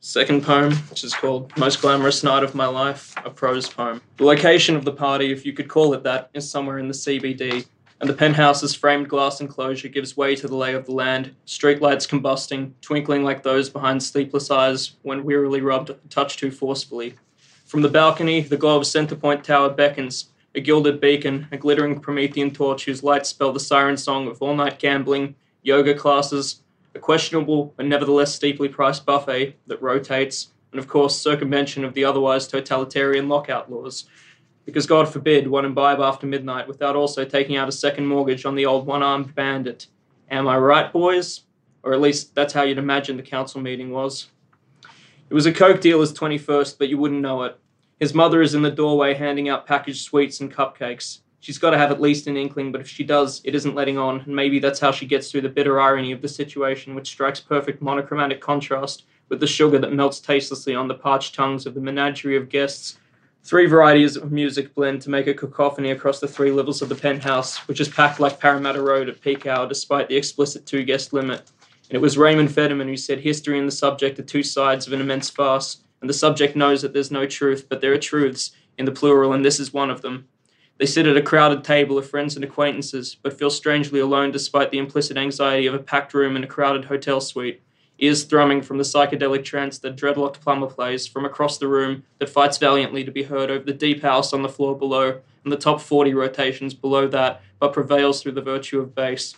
Second 0.00 0.44
poem, 0.44 0.74
which 0.90 1.02
is 1.02 1.12
called 1.12 1.52
Most 1.58 1.80
Glamorous 1.80 2.22
Night 2.22 2.44
of 2.44 2.54
My 2.54 2.66
Life, 2.66 3.14
a 3.24 3.30
prose 3.30 3.68
poem. 3.68 4.00
The 4.16 4.24
location 4.24 4.76
of 4.76 4.84
the 4.84 4.92
party, 4.92 5.32
if 5.32 5.44
you 5.44 5.52
could 5.52 5.68
call 5.68 5.92
it 5.92 6.04
that, 6.04 6.30
is 6.34 6.48
somewhere 6.48 6.78
in 6.78 6.86
the 6.86 6.94
CBD, 6.94 7.66
and 8.00 8.08
the 8.08 8.14
penthouse's 8.14 8.76
framed 8.76 9.08
glass 9.08 9.40
enclosure 9.40 9.88
gives 9.88 10.16
way 10.16 10.36
to 10.36 10.46
the 10.46 10.54
lay 10.54 10.74
of 10.74 10.86
the 10.86 10.92
land, 10.92 11.34
streetlights 11.46 12.08
combusting, 12.08 12.72
twinkling 12.80 13.24
like 13.24 13.42
those 13.42 13.68
behind 13.68 14.00
sleepless 14.00 14.52
eyes 14.52 14.92
when 15.02 15.24
wearily 15.24 15.60
rubbed 15.60 15.90
a 15.90 15.94
touch 16.08 16.36
too 16.36 16.52
forcefully. 16.52 17.16
From 17.68 17.82
the 17.82 17.90
balcony, 17.90 18.40
the 18.40 18.56
glow 18.56 18.78
of 18.78 18.84
Centrepoint 18.84 19.42
Tower 19.42 19.68
beckons, 19.68 20.30
a 20.54 20.60
gilded 20.60 21.02
beacon, 21.02 21.46
a 21.52 21.58
glittering 21.58 22.00
Promethean 22.00 22.50
torch 22.50 22.86
whose 22.86 23.02
lights 23.02 23.28
spell 23.28 23.52
the 23.52 23.60
siren 23.60 23.98
song 23.98 24.26
of 24.26 24.40
all 24.40 24.56
night 24.56 24.78
gambling, 24.78 25.34
yoga 25.60 25.92
classes, 25.92 26.62
a 26.94 26.98
questionable 26.98 27.74
but 27.76 27.84
nevertheless 27.84 28.34
steeply 28.34 28.70
priced 28.70 29.04
buffet 29.04 29.54
that 29.66 29.82
rotates, 29.82 30.48
and 30.72 30.78
of 30.78 30.88
course, 30.88 31.20
circumvention 31.20 31.84
of 31.84 31.92
the 31.92 32.06
otherwise 32.06 32.48
totalitarian 32.48 33.28
lockout 33.28 33.70
laws. 33.70 34.06
Because 34.64 34.86
God 34.86 35.06
forbid 35.06 35.46
one 35.46 35.66
imbibe 35.66 36.00
after 36.00 36.26
midnight 36.26 36.68
without 36.68 36.96
also 36.96 37.26
taking 37.26 37.58
out 37.58 37.68
a 37.68 37.72
second 37.72 38.06
mortgage 38.06 38.46
on 38.46 38.54
the 38.54 38.64
old 38.64 38.86
one 38.86 39.02
armed 39.02 39.34
bandit. 39.34 39.88
Am 40.30 40.48
I 40.48 40.56
right, 40.56 40.90
boys? 40.90 41.42
Or 41.82 41.92
at 41.92 42.00
least 42.00 42.34
that's 42.34 42.54
how 42.54 42.62
you'd 42.62 42.78
imagine 42.78 43.18
the 43.18 43.22
council 43.22 43.60
meeting 43.60 43.90
was. 43.90 44.28
It 45.30 45.34
was 45.34 45.44
a 45.44 45.52
Coke 45.52 45.82
dealer's 45.82 46.14
21st, 46.14 46.78
but 46.78 46.88
you 46.88 46.96
wouldn't 46.96 47.20
know 47.20 47.42
it. 47.42 47.58
His 48.00 48.14
mother 48.14 48.40
is 48.40 48.54
in 48.54 48.62
the 48.62 48.70
doorway 48.70 49.12
handing 49.12 49.50
out 49.50 49.66
packaged 49.66 50.02
sweets 50.02 50.40
and 50.40 50.50
cupcakes. 50.50 51.18
She's 51.40 51.58
got 51.58 51.70
to 51.70 51.78
have 51.78 51.90
at 51.90 52.00
least 52.00 52.26
an 52.28 52.38
inkling, 52.38 52.72
but 52.72 52.80
if 52.80 52.88
she 52.88 53.04
does, 53.04 53.42
it 53.44 53.54
isn't 53.54 53.74
letting 53.74 53.98
on, 53.98 54.20
and 54.20 54.34
maybe 54.34 54.58
that's 54.58 54.80
how 54.80 54.90
she 54.90 55.04
gets 55.04 55.30
through 55.30 55.42
the 55.42 55.50
bitter 55.50 55.78
irony 55.78 56.12
of 56.12 56.22
the 56.22 56.28
situation, 56.28 56.94
which 56.94 57.08
strikes 57.08 57.40
perfect 57.40 57.82
monochromatic 57.82 58.40
contrast 58.40 59.04
with 59.28 59.40
the 59.40 59.46
sugar 59.46 59.78
that 59.78 59.92
melts 59.92 60.18
tastelessly 60.18 60.74
on 60.74 60.88
the 60.88 60.94
parched 60.94 61.34
tongues 61.34 61.66
of 61.66 61.74
the 61.74 61.80
menagerie 61.80 62.36
of 62.36 62.48
guests. 62.48 62.96
Three 63.44 63.66
varieties 63.66 64.16
of 64.16 64.32
music 64.32 64.74
blend 64.74 65.02
to 65.02 65.10
make 65.10 65.26
a 65.26 65.34
cacophony 65.34 65.90
across 65.90 66.20
the 66.20 66.28
three 66.28 66.50
levels 66.50 66.80
of 66.80 66.88
the 66.88 66.94
penthouse, 66.94 67.58
which 67.68 67.80
is 67.80 67.88
packed 67.90 68.18
like 68.18 68.40
Parramatta 68.40 68.80
Road 68.80 69.10
at 69.10 69.20
peak 69.20 69.46
hour 69.46 69.68
despite 69.68 70.08
the 70.08 70.16
explicit 70.16 70.64
two 70.64 70.84
guest 70.84 71.12
limit. 71.12 71.50
And 71.88 71.96
it 71.96 72.02
was 72.02 72.18
Raymond 72.18 72.52
Federman 72.52 72.88
who 72.88 72.96
said 72.96 73.20
history 73.20 73.58
and 73.58 73.66
the 73.66 73.72
subject 73.72 74.18
are 74.18 74.22
two 74.22 74.42
sides 74.42 74.86
of 74.86 74.92
an 74.92 75.00
immense 75.00 75.30
farce, 75.30 75.78
and 76.00 76.08
the 76.08 76.14
subject 76.14 76.54
knows 76.54 76.82
that 76.82 76.92
there's 76.92 77.10
no 77.10 77.26
truth, 77.26 77.66
but 77.68 77.80
there 77.80 77.92
are 77.92 77.98
truths 77.98 78.52
in 78.76 78.84
the 78.84 78.92
plural, 78.92 79.32
and 79.32 79.44
this 79.44 79.58
is 79.58 79.72
one 79.72 79.90
of 79.90 80.02
them. 80.02 80.28
They 80.78 80.86
sit 80.86 81.06
at 81.06 81.16
a 81.16 81.22
crowded 81.22 81.64
table 81.64 81.98
of 81.98 82.08
friends 82.08 82.36
and 82.36 82.44
acquaintances, 82.44 83.16
but 83.20 83.36
feel 83.36 83.50
strangely 83.50 83.98
alone 83.98 84.30
despite 84.30 84.70
the 84.70 84.78
implicit 84.78 85.16
anxiety 85.16 85.66
of 85.66 85.74
a 85.74 85.78
packed 85.80 86.14
room 86.14 86.36
in 86.36 86.44
a 86.44 86.46
crowded 86.46 86.84
hotel 86.84 87.20
suite. 87.20 87.62
Ears 87.98 88.22
thrumming 88.22 88.62
from 88.62 88.78
the 88.78 88.84
psychedelic 88.84 89.44
trance 89.44 89.78
that 89.78 89.96
dreadlocked 89.96 90.40
plumber 90.40 90.68
plays 90.68 91.08
from 91.08 91.24
across 91.24 91.58
the 91.58 91.66
room 91.66 92.04
that 92.20 92.28
fights 92.28 92.58
valiantly 92.58 93.02
to 93.02 93.10
be 93.10 93.24
heard 93.24 93.50
over 93.50 93.64
the 93.64 93.72
deep 93.72 94.02
house 94.02 94.32
on 94.32 94.42
the 94.42 94.48
floor 94.48 94.78
below 94.78 95.20
and 95.42 95.52
the 95.52 95.56
top 95.56 95.80
40 95.80 96.14
rotations 96.14 96.74
below 96.74 97.08
that, 97.08 97.42
but 97.58 97.72
prevails 97.72 98.22
through 98.22 98.32
the 98.32 98.40
virtue 98.40 98.78
of 98.78 98.94
bass. 98.94 99.34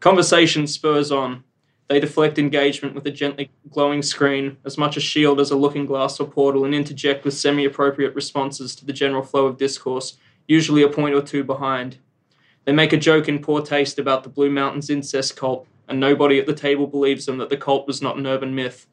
Conversation 0.00 0.66
spurs 0.66 1.10
on. 1.10 1.42
They 1.88 2.00
deflect 2.00 2.38
engagement 2.38 2.94
with 2.94 3.06
a 3.06 3.12
gently 3.12 3.50
glowing 3.70 4.02
screen, 4.02 4.56
as 4.64 4.76
much 4.76 4.96
a 4.96 5.00
shield 5.00 5.38
as 5.38 5.52
a 5.52 5.56
looking 5.56 5.86
glass 5.86 6.18
or 6.18 6.26
portal, 6.26 6.64
and 6.64 6.74
interject 6.74 7.24
with 7.24 7.34
semi 7.34 7.64
appropriate 7.64 8.14
responses 8.14 8.74
to 8.76 8.84
the 8.84 8.92
general 8.92 9.22
flow 9.22 9.46
of 9.46 9.56
discourse, 9.56 10.16
usually 10.48 10.82
a 10.82 10.88
point 10.88 11.14
or 11.14 11.22
two 11.22 11.44
behind. 11.44 11.98
They 12.64 12.72
make 12.72 12.92
a 12.92 12.96
joke 12.96 13.28
in 13.28 13.38
poor 13.38 13.62
taste 13.62 14.00
about 14.00 14.24
the 14.24 14.28
Blue 14.28 14.50
Mountains 14.50 14.90
incest 14.90 15.36
cult, 15.36 15.68
and 15.88 16.00
nobody 16.00 16.40
at 16.40 16.46
the 16.46 16.54
table 16.54 16.88
believes 16.88 17.26
them 17.26 17.38
that 17.38 17.50
the 17.50 17.56
cult 17.56 17.86
was 17.86 18.02
not 18.02 18.16
an 18.16 18.26
urban 18.26 18.52
myth. 18.52 18.88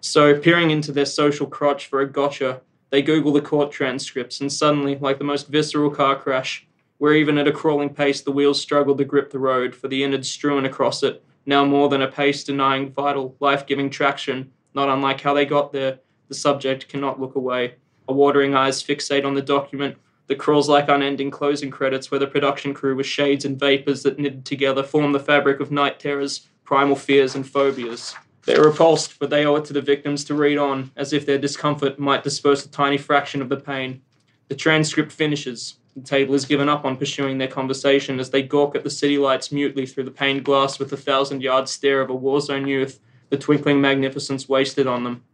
So, 0.00 0.38
peering 0.38 0.70
into 0.70 0.92
their 0.92 1.04
social 1.04 1.46
crotch 1.46 1.86
for 1.86 2.00
a 2.00 2.10
gotcha, 2.10 2.62
they 2.88 3.02
Google 3.02 3.32
the 3.32 3.42
court 3.42 3.70
transcripts, 3.70 4.40
and 4.40 4.50
suddenly, 4.50 4.96
like 4.96 5.18
the 5.18 5.24
most 5.24 5.48
visceral 5.48 5.90
car 5.90 6.16
crash, 6.16 6.66
where 6.96 7.12
even 7.12 7.36
at 7.36 7.46
a 7.46 7.52
crawling 7.52 7.90
pace 7.90 8.22
the 8.22 8.32
wheels 8.32 8.60
struggle 8.60 8.96
to 8.96 9.04
grip 9.04 9.30
the 9.30 9.38
road 9.38 9.74
for 9.74 9.88
the 9.88 10.02
innards 10.02 10.30
strewn 10.30 10.64
across 10.64 11.02
it, 11.02 11.22
now 11.48 11.64
more 11.64 11.88
than 11.88 12.02
a 12.02 12.08
pace 12.08 12.44
denying 12.44 12.92
vital, 12.92 13.34
life 13.40 13.66
giving 13.66 13.88
traction, 13.88 14.52
not 14.74 14.90
unlike 14.90 15.22
how 15.22 15.32
they 15.32 15.46
got 15.46 15.72
there, 15.72 15.98
the 16.28 16.34
subject 16.34 16.88
cannot 16.88 17.18
look 17.18 17.36
away. 17.36 17.76
A 18.06 18.12
watering 18.12 18.54
eyes 18.54 18.82
fixate 18.82 19.24
on 19.24 19.32
the 19.32 19.40
document 19.40 19.96
that 20.26 20.38
crawls 20.38 20.68
like 20.68 20.90
unending 20.90 21.30
closing 21.30 21.70
credits 21.70 22.10
where 22.10 22.20
the 22.20 22.26
production 22.26 22.74
crew 22.74 22.94
with 22.94 23.06
shades 23.06 23.46
and 23.46 23.58
vapors 23.58 24.02
that 24.02 24.18
knitted 24.18 24.44
together 24.44 24.82
form 24.82 25.12
the 25.12 25.18
fabric 25.18 25.58
of 25.58 25.70
night 25.70 25.98
terrors, 25.98 26.46
primal 26.64 26.94
fears, 26.94 27.34
and 27.34 27.48
phobias. 27.48 28.14
They 28.44 28.54
are 28.54 28.64
repulsed, 28.64 29.18
but 29.18 29.30
they 29.30 29.46
owe 29.46 29.56
it 29.56 29.64
to 29.66 29.72
the 29.72 29.80
victims 29.80 30.24
to 30.24 30.34
read 30.34 30.58
on, 30.58 30.90
as 30.96 31.14
if 31.14 31.24
their 31.24 31.38
discomfort 31.38 31.98
might 31.98 32.24
disperse 32.24 32.66
a 32.66 32.70
tiny 32.70 32.98
fraction 32.98 33.40
of 33.40 33.48
the 33.48 33.56
pain. 33.56 34.02
The 34.48 34.54
transcript 34.54 35.12
finishes. 35.12 35.76
The 35.98 36.04
table 36.04 36.36
is 36.36 36.44
given 36.44 36.68
up 36.68 36.84
on 36.84 36.96
pursuing 36.96 37.38
their 37.38 37.48
conversation 37.48 38.20
as 38.20 38.30
they 38.30 38.40
gawk 38.40 38.76
at 38.76 38.84
the 38.84 38.90
city 38.90 39.18
lights 39.18 39.50
mutely 39.50 39.84
through 39.84 40.04
the 40.04 40.12
paned 40.12 40.44
glass 40.44 40.78
with 40.78 40.90
the 40.90 40.96
thousand 40.96 41.42
yard 41.42 41.68
stare 41.68 42.00
of 42.00 42.08
a 42.08 42.14
war 42.14 42.40
zone 42.40 42.68
youth, 42.68 43.00
the 43.30 43.36
twinkling 43.36 43.80
magnificence 43.80 44.48
wasted 44.48 44.86
on 44.86 45.02
them. 45.02 45.24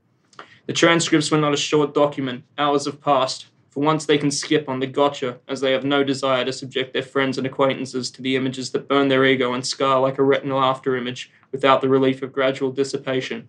The 0.65 0.73
transcripts 0.73 1.31
were 1.31 1.37
not 1.37 1.53
a 1.53 1.59
short 1.59 1.93
document. 1.93 2.45
Hours 2.57 2.87
have 2.87 3.03
passed. 3.03 3.49
For 3.69 3.81
once, 3.81 4.07
they 4.07 4.17
can 4.17 4.31
skip 4.31 4.67
on 4.67 4.81
the 4.81 4.87
gotcha, 4.87 5.39
as 5.49 5.61
they 5.61 5.73
have 5.73 5.85
no 5.85 6.03
desire 6.03 6.47
to 6.47 6.53
subject 6.53 6.95
their 6.95 7.03
friends 7.03 7.37
and 7.37 7.47
acquaintances 7.47 8.11
to 8.13 8.23
the 8.23 8.35
images 8.35 8.71
that 8.71 8.89
burn 8.89 9.09
their 9.09 9.27
ego 9.27 9.53
and 9.53 9.67
scar 9.67 10.01
like 10.01 10.17
a 10.17 10.23
retinal 10.23 10.61
afterimage 10.61 11.29
without 11.53 11.83
the 11.83 11.91
relief 11.91 12.23
of 12.23 12.33
gradual 12.33 12.71
dissipation. 12.71 13.49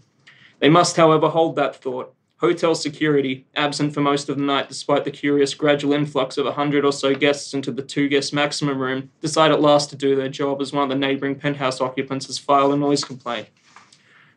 They 0.60 0.68
must, 0.68 0.98
however, 0.98 1.30
hold 1.30 1.56
that 1.56 1.78
thought. 1.78 2.14
Hotel 2.40 2.76
security, 2.76 3.46
absent 3.56 3.94
for 3.94 4.02
most 4.02 4.28
of 4.28 4.38
the 4.38 4.44
night 4.44 4.68
despite 4.68 5.06
the 5.06 5.12
curious 5.12 5.54
gradual 5.54 5.94
influx 5.94 6.38
of 6.38 6.46
a 6.46 6.52
hundred 6.52 6.84
or 6.84 6.92
so 6.92 7.16
guests 7.16 7.54
into 7.54 7.72
the 7.72 7.82
two 7.82 8.10
guest 8.10 8.34
maximum 8.34 8.78
room, 8.78 9.10
decide 9.22 9.52
at 9.52 9.62
last 9.62 9.90
to 9.90 9.96
do 9.96 10.18
their 10.18 10.28
job 10.28 10.62
as 10.62 10.74
one 10.74 10.84
of 10.84 10.90
the 10.90 10.96
neighbouring 10.96 11.36
penthouse 11.36 11.80
occupants 11.80 12.26
has 12.28 12.38
filed 12.38 12.74
a 12.74 12.78
noise 12.78 13.06
complaint. 13.06 13.48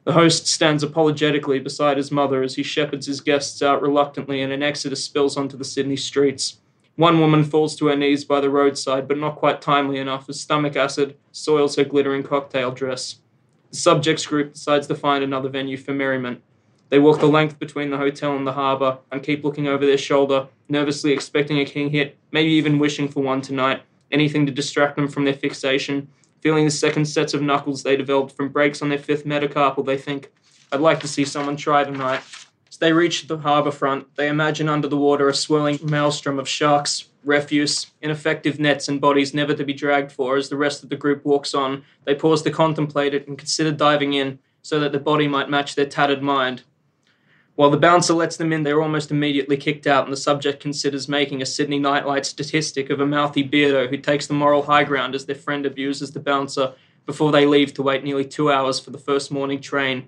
The 0.04 0.12
host 0.12 0.46
stands 0.46 0.84
apologetically 0.84 1.58
beside 1.58 1.96
his 1.96 2.12
mother 2.12 2.42
as 2.44 2.54
he 2.54 2.62
shepherds 2.62 3.06
his 3.06 3.20
guests 3.20 3.60
out 3.62 3.82
reluctantly 3.82 4.42
and 4.42 4.52
an 4.52 4.62
exodus 4.62 5.04
spills 5.04 5.36
onto 5.36 5.56
the 5.56 5.64
Sydney 5.64 5.96
streets. 5.96 6.58
One 6.94 7.18
woman 7.18 7.42
falls 7.42 7.74
to 7.76 7.88
her 7.88 7.96
knees 7.96 8.24
by 8.24 8.40
the 8.40 8.48
roadside, 8.48 9.08
but 9.08 9.18
not 9.18 9.36
quite 9.36 9.60
timely 9.60 9.98
enough 9.98 10.28
as 10.28 10.40
stomach 10.40 10.76
acid 10.76 11.16
soils 11.32 11.74
her 11.76 11.84
glittering 11.84 12.22
cocktail 12.22 12.70
dress. 12.70 13.16
The 13.70 13.76
subjects 13.76 14.24
group 14.24 14.54
decides 14.54 14.86
to 14.86 14.94
find 14.94 15.22
another 15.22 15.48
venue 15.48 15.76
for 15.76 15.92
merriment. 15.92 16.42
They 16.90 16.98
walk 16.98 17.20
the 17.20 17.26
length 17.26 17.58
between 17.58 17.90
the 17.90 17.98
hotel 17.98 18.34
and 18.34 18.46
the 18.46 18.52
harbour 18.52 18.98
and 19.12 19.22
keep 19.22 19.44
looking 19.44 19.68
over 19.68 19.84
their 19.84 19.98
shoulder, 19.98 20.48
nervously 20.68 21.12
expecting 21.12 21.58
a 21.58 21.64
king 21.64 21.90
hit, 21.90 22.16
maybe 22.32 22.50
even 22.50 22.78
wishing 22.78 23.08
for 23.08 23.22
one 23.22 23.42
tonight, 23.42 23.82
anything 24.10 24.46
to 24.46 24.52
distract 24.52 24.96
them 24.96 25.08
from 25.08 25.24
their 25.24 25.34
fixation, 25.34 26.08
feeling 26.40 26.64
the 26.64 26.70
second 26.70 27.04
sets 27.04 27.34
of 27.34 27.42
knuckles 27.42 27.82
they 27.82 27.96
developed 27.96 28.34
from 28.34 28.48
breaks 28.48 28.80
on 28.80 28.88
their 28.88 28.98
fifth 28.98 29.24
metacarpal, 29.24 29.84
they 29.84 29.98
think, 29.98 30.32
I'd 30.72 30.80
like 30.80 31.00
to 31.00 31.08
see 31.08 31.24
someone 31.24 31.56
try 31.56 31.84
tonight. 31.84 32.22
As 32.70 32.76
they 32.78 32.92
reach 32.92 33.26
the 33.26 33.38
harbour 33.38 33.70
front, 33.70 34.14
they 34.16 34.28
imagine 34.28 34.68
under 34.68 34.88
the 34.88 34.96
water 34.96 35.28
a 35.28 35.34
swirling 35.34 35.78
maelstrom 35.82 36.38
of 36.38 36.48
sharks, 36.48 37.08
refuse, 37.24 37.88
ineffective 38.00 38.58
nets, 38.58 38.88
and 38.88 39.00
bodies 39.00 39.34
never 39.34 39.54
to 39.54 39.64
be 39.64 39.72
dragged 39.72 40.12
for. 40.12 40.36
As 40.36 40.48
the 40.48 40.56
rest 40.56 40.82
of 40.82 40.88
the 40.88 40.96
group 40.96 41.24
walks 41.24 41.54
on, 41.54 41.84
they 42.04 42.14
pause 42.14 42.42
to 42.42 42.50
contemplate 42.50 43.14
it 43.14 43.26
and 43.26 43.36
consider 43.36 43.72
diving 43.72 44.14
in 44.14 44.38
so 44.62 44.78
that 44.80 44.92
the 44.92 44.98
body 44.98 45.28
might 45.28 45.50
match 45.50 45.74
their 45.74 45.86
tattered 45.86 46.22
mind. 46.22 46.62
While 47.58 47.70
the 47.70 47.76
bouncer 47.76 48.14
lets 48.14 48.36
them 48.36 48.52
in, 48.52 48.62
they're 48.62 48.80
almost 48.80 49.10
immediately 49.10 49.56
kicked 49.56 49.88
out, 49.88 50.04
and 50.04 50.12
the 50.12 50.16
subject 50.16 50.60
considers 50.60 51.08
making 51.08 51.42
a 51.42 51.46
Sydney 51.46 51.80
nightlight 51.80 52.24
statistic 52.24 52.88
of 52.88 53.00
a 53.00 53.04
mouthy 53.04 53.42
beardo 53.42 53.90
who 53.90 53.96
takes 53.96 54.28
the 54.28 54.34
moral 54.34 54.62
high 54.62 54.84
ground 54.84 55.16
as 55.16 55.26
their 55.26 55.34
friend 55.34 55.66
abuses 55.66 56.12
the 56.12 56.20
bouncer 56.20 56.74
before 57.04 57.32
they 57.32 57.46
leave 57.46 57.74
to 57.74 57.82
wait 57.82 58.04
nearly 58.04 58.24
two 58.24 58.52
hours 58.52 58.78
for 58.78 58.92
the 58.92 58.96
first 58.96 59.32
morning 59.32 59.60
train. 59.60 60.06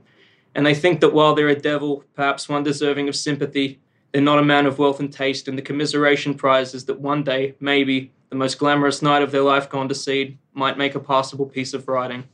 And 0.54 0.64
they 0.64 0.76
think 0.76 1.00
that 1.00 1.12
while 1.12 1.34
they're 1.34 1.48
a 1.48 1.56
devil, 1.56 2.04
perhaps 2.14 2.48
one 2.48 2.62
deserving 2.62 3.08
of 3.08 3.16
sympathy, 3.16 3.80
they're 4.12 4.22
not 4.22 4.38
a 4.38 4.44
man 4.44 4.66
of 4.66 4.78
wealth 4.78 5.00
and 5.00 5.12
taste, 5.12 5.48
and 5.48 5.58
the 5.58 5.62
commiseration 5.62 6.34
prize 6.34 6.72
is 6.72 6.84
that 6.84 7.00
one 7.00 7.24
day, 7.24 7.56
maybe, 7.58 8.12
the 8.28 8.36
most 8.36 8.60
glamorous 8.60 9.02
night 9.02 9.22
of 9.22 9.32
their 9.32 9.42
life 9.42 9.68
gone 9.68 9.88
to 9.88 9.94
seed 9.96 10.38
might 10.54 10.78
make 10.78 10.94
a 10.94 11.00
passable 11.00 11.46
piece 11.46 11.74
of 11.74 11.88
writing. 11.88 12.28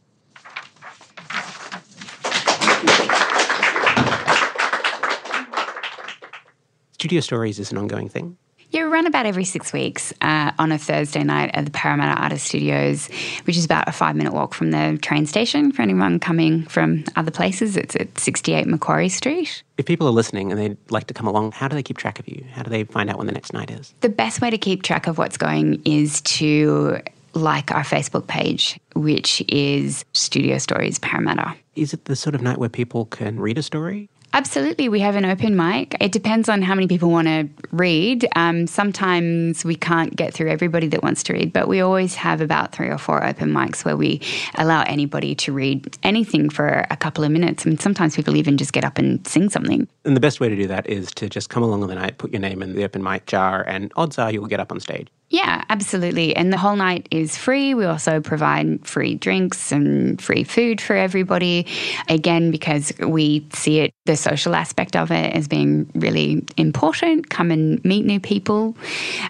Studio 7.06 7.20
Stories 7.20 7.60
is 7.60 7.70
an 7.70 7.78
ongoing 7.78 8.08
thing. 8.08 8.36
Yeah, 8.70 8.82
we 8.82 8.90
run 8.90 9.06
about 9.06 9.26
every 9.26 9.44
six 9.44 9.72
weeks 9.72 10.12
uh, 10.22 10.50
on 10.58 10.72
a 10.72 10.76
Thursday 10.76 11.22
night 11.22 11.52
at 11.54 11.64
the 11.64 11.70
Parramatta 11.70 12.20
Artist 12.20 12.46
Studios, 12.46 13.08
which 13.44 13.56
is 13.56 13.64
about 13.64 13.88
a 13.88 13.92
five 13.92 14.16
minute 14.16 14.32
walk 14.32 14.54
from 14.54 14.72
the 14.72 14.98
train 15.00 15.24
station 15.24 15.70
for 15.70 15.82
anyone 15.82 16.18
coming 16.18 16.64
from 16.64 17.04
other 17.14 17.30
places. 17.30 17.76
It's 17.76 17.94
at 17.94 18.18
68 18.18 18.66
Macquarie 18.66 19.08
Street. 19.08 19.62
If 19.78 19.86
people 19.86 20.08
are 20.08 20.10
listening 20.10 20.50
and 20.50 20.60
they'd 20.60 20.76
like 20.90 21.06
to 21.06 21.14
come 21.14 21.28
along, 21.28 21.52
how 21.52 21.68
do 21.68 21.76
they 21.76 21.82
keep 21.84 21.96
track 21.96 22.18
of 22.18 22.26
you? 22.26 22.44
How 22.50 22.64
do 22.64 22.70
they 22.70 22.82
find 22.82 23.08
out 23.08 23.18
when 23.18 23.28
the 23.28 23.32
next 23.32 23.52
night 23.52 23.70
is? 23.70 23.94
The 24.00 24.08
best 24.08 24.40
way 24.40 24.50
to 24.50 24.58
keep 24.58 24.82
track 24.82 25.06
of 25.06 25.16
what's 25.16 25.36
going 25.36 25.80
is 25.84 26.20
to 26.22 26.98
like 27.34 27.70
our 27.70 27.84
Facebook 27.84 28.26
page, 28.26 28.80
which 28.96 29.44
is 29.46 30.04
Studio 30.12 30.58
Stories 30.58 30.98
Parramatta. 30.98 31.54
Is 31.76 31.92
it 31.92 32.06
the 32.06 32.16
sort 32.16 32.34
of 32.34 32.42
night 32.42 32.58
where 32.58 32.68
people 32.68 33.04
can 33.04 33.38
read 33.38 33.58
a 33.58 33.62
story? 33.62 34.08
Absolutely. 34.36 34.90
We 34.90 35.00
have 35.00 35.16
an 35.16 35.24
open 35.24 35.56
mic. 35.56 35.96
It 35.98 36.12
depends 36.12 36.50
on 36.50 36.60
how 36.60 36.74
many 36.74 36.86
people 36.86 37.08
want 37.08 37.26
to 37.26 37.48
read. 37.72 38.28
Um, 38.36 38.66
sometimes 38.66 39.64
we 39.64 39.76
can't 39.76 40.14
get 40.14 40.34
through 40.34 40.50
everybody 40.50 40.88
that 40.88 41.02
wants 41.02 41.22
to 41.22 41.32
read, 41.32 41.54
but 41.54 41.68
we 41.68 41.80
always 41.80 42.14
have 42.16 42.42
about 42.42 42.72
three 42.72 42.88
or 42.88 42.98
four 42.98 43.24
open 43.24 43.50
mics 43.50 43.82
where 43.82 43.96
we 43.96 44.20
allow 44.56 44.82
anybody 44.82 45.34
to 45.36 45.54
read 45.54 45.96
anything 46.02 46.50
for 46.50 46.86
a 46.90 46.98
couple 46.98 47.24
of 47.24 47.30
minutes. 47.30 47.64
I 47.64 47.70
mean, 47.70 47.78
sometimes 47.78 48.14
people 48.14 48.36
even 48.36 48.58
just 48.58 48.74
get 48.74 48.84
up 48.84 48.98
and 48.98 49.26
sing 49.26 49.48
something. 49.48 49.88
And 50.04 50.14
the 50.14 50.20
best 50.20 50.38
way 50.38 50.50
to 50.50 50.56
do 50.56 50.66
that 50.66 50.86
is 50.86 51.10
to 51.12 51.30
just 51.30 51.48
come 51.48 51.62
along 51.62 51.82
on 51.82 51.88
the 51.88 51.94
night, 51.94 52.18
put 52.18 52.30
your 52.30 52.40
name 52.40 52.60
in 52.60 52.74
the 52.74 52.84
open 52.84 53.02
mic 53.02 53.24
jar, 53.24 53.64
and 53.66 53.90
odds 53.96 54.18
are 54.18 54.30
you'll 54.30 54.48
get 54.48 54.60
up 54.60 54.70
on 54.70 54.80
stage. 54.80 55.08
Yeah, 55.28 55.64
absolutely. 55.68 56.36
And 56.36 56.52
the 56.52 56.56
whole 56.56 56.76
night 56.76 57.08
is 57.10 57.36
free. 57.36 57.74
We 57.74 57.84
also 57.84 58.20
provide 58.20 58.86
free 58.86 59.16
drinks 59.16 59.72
and 59.72 60.22
free 60.22 60.44
food 60.44 60.80
for 60.80 60.94
everybody. 60.94 61.66
Again, 62.08 62.52
because 62.52 62.92
we 63.00 63.46
see 63.52 63.80
it, 63.80 63.92
the 64.04 64.16
social 64.16 64.54
aspect 64.54 64.94
of 64.94 65.10
it 65.10 65.34
as 65.34 65.48
being 65.48 65.90
really 65.94 66.44
important. 66.56 67.28
Come 67.28 67.50
and 67.50 67.84
meet 67.84 68.04
new 68.04 68.20
people. 68.20 68.76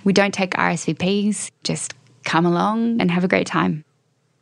We 0.05 0.13
don't 0.13 0.35
take 0.35 0.51
RSVPs, 0.51 1.51
just 1.65 1.95
come 2.25 2.45
along 2.45 3.01
and 3.01 3.11
have 3.11 3.25
a 3.25 3.29
great 3.29 3.47
time. 3.47 3.83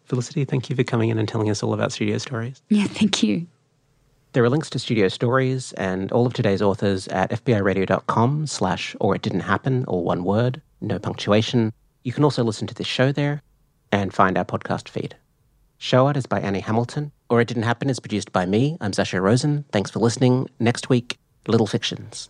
Felicity, 0.07 0.45
thank 0.45 0.69
you 0.69 0.77
for 0.77 0.83
coming 0.83 1.11
in 1.11 1.19
and 1.19 1.29
telling 1.29 1.51
us 1.51 1.63
all 1.63 1.73
about 1.73 1.93
Studio 1.93 2.19
Stories. 2.19 2.63
Yeah, 2.69 2.87
thank 2.87 3.23
you. 3.23 3.47
There 4.33 4.43
are 4.43 4.51
links 4.51 4.69
to 4.71 4.81
Studio 4.81 5.07
Stories 5.07 5.73
and 5.75 6.11
all 6.11 6.27
of 6.27 6.35
today's 6.35 6.61
authors 6.61 7.07
at 7.09 7.31
fbiradio.com 7.31 8.49
slash 8.49 8.97
or 8.99 9.15
it 9.15 9.23
didn't 9.23 9.41
happen, 9.41 9.85
or 9.87 10.03
one 10.03 10.25
word, 10.25 10.61
no 10.87 10.99
punctuation. 10.99 11.73
You 12.03 12.13
can 12.13 12.25
also 12.25 12.45
listen 12.45 12.67
to 12.67 12.75
this 12.75 12.87
show 12.87 13.13
there 13.13 13.43
and 13.91 14.13
find 14.13 14.37
our 14.37 14.45
podcast 14.45 14.89
feed. 14.89 15.17
Show 15.79 16.07
art 16.07 16.17
is 16.17 16.27
by 16.27 16.41
Annie 16.41 16.61
Hamilton, 16.61 17.13
or 17.29 17.41
It 17.41 17.49
Didn't 17.49 17.65
Happen 17.65 17.91
is 17.91 18.01
produced 18.01 18.33
by 18.33 18.47
me. 18.47 18.77
I'm 18.81 18.93
Sasha 18.93 19.21
Rosen. 19.21 19.65
Thanks 19.73 19.91
for 19.91 19.99
listening. 19.99 20.49
Next 20.59 20.89
week, 20.89 21.19
Little 21.47 21.67
Fictions. 21.67 22.29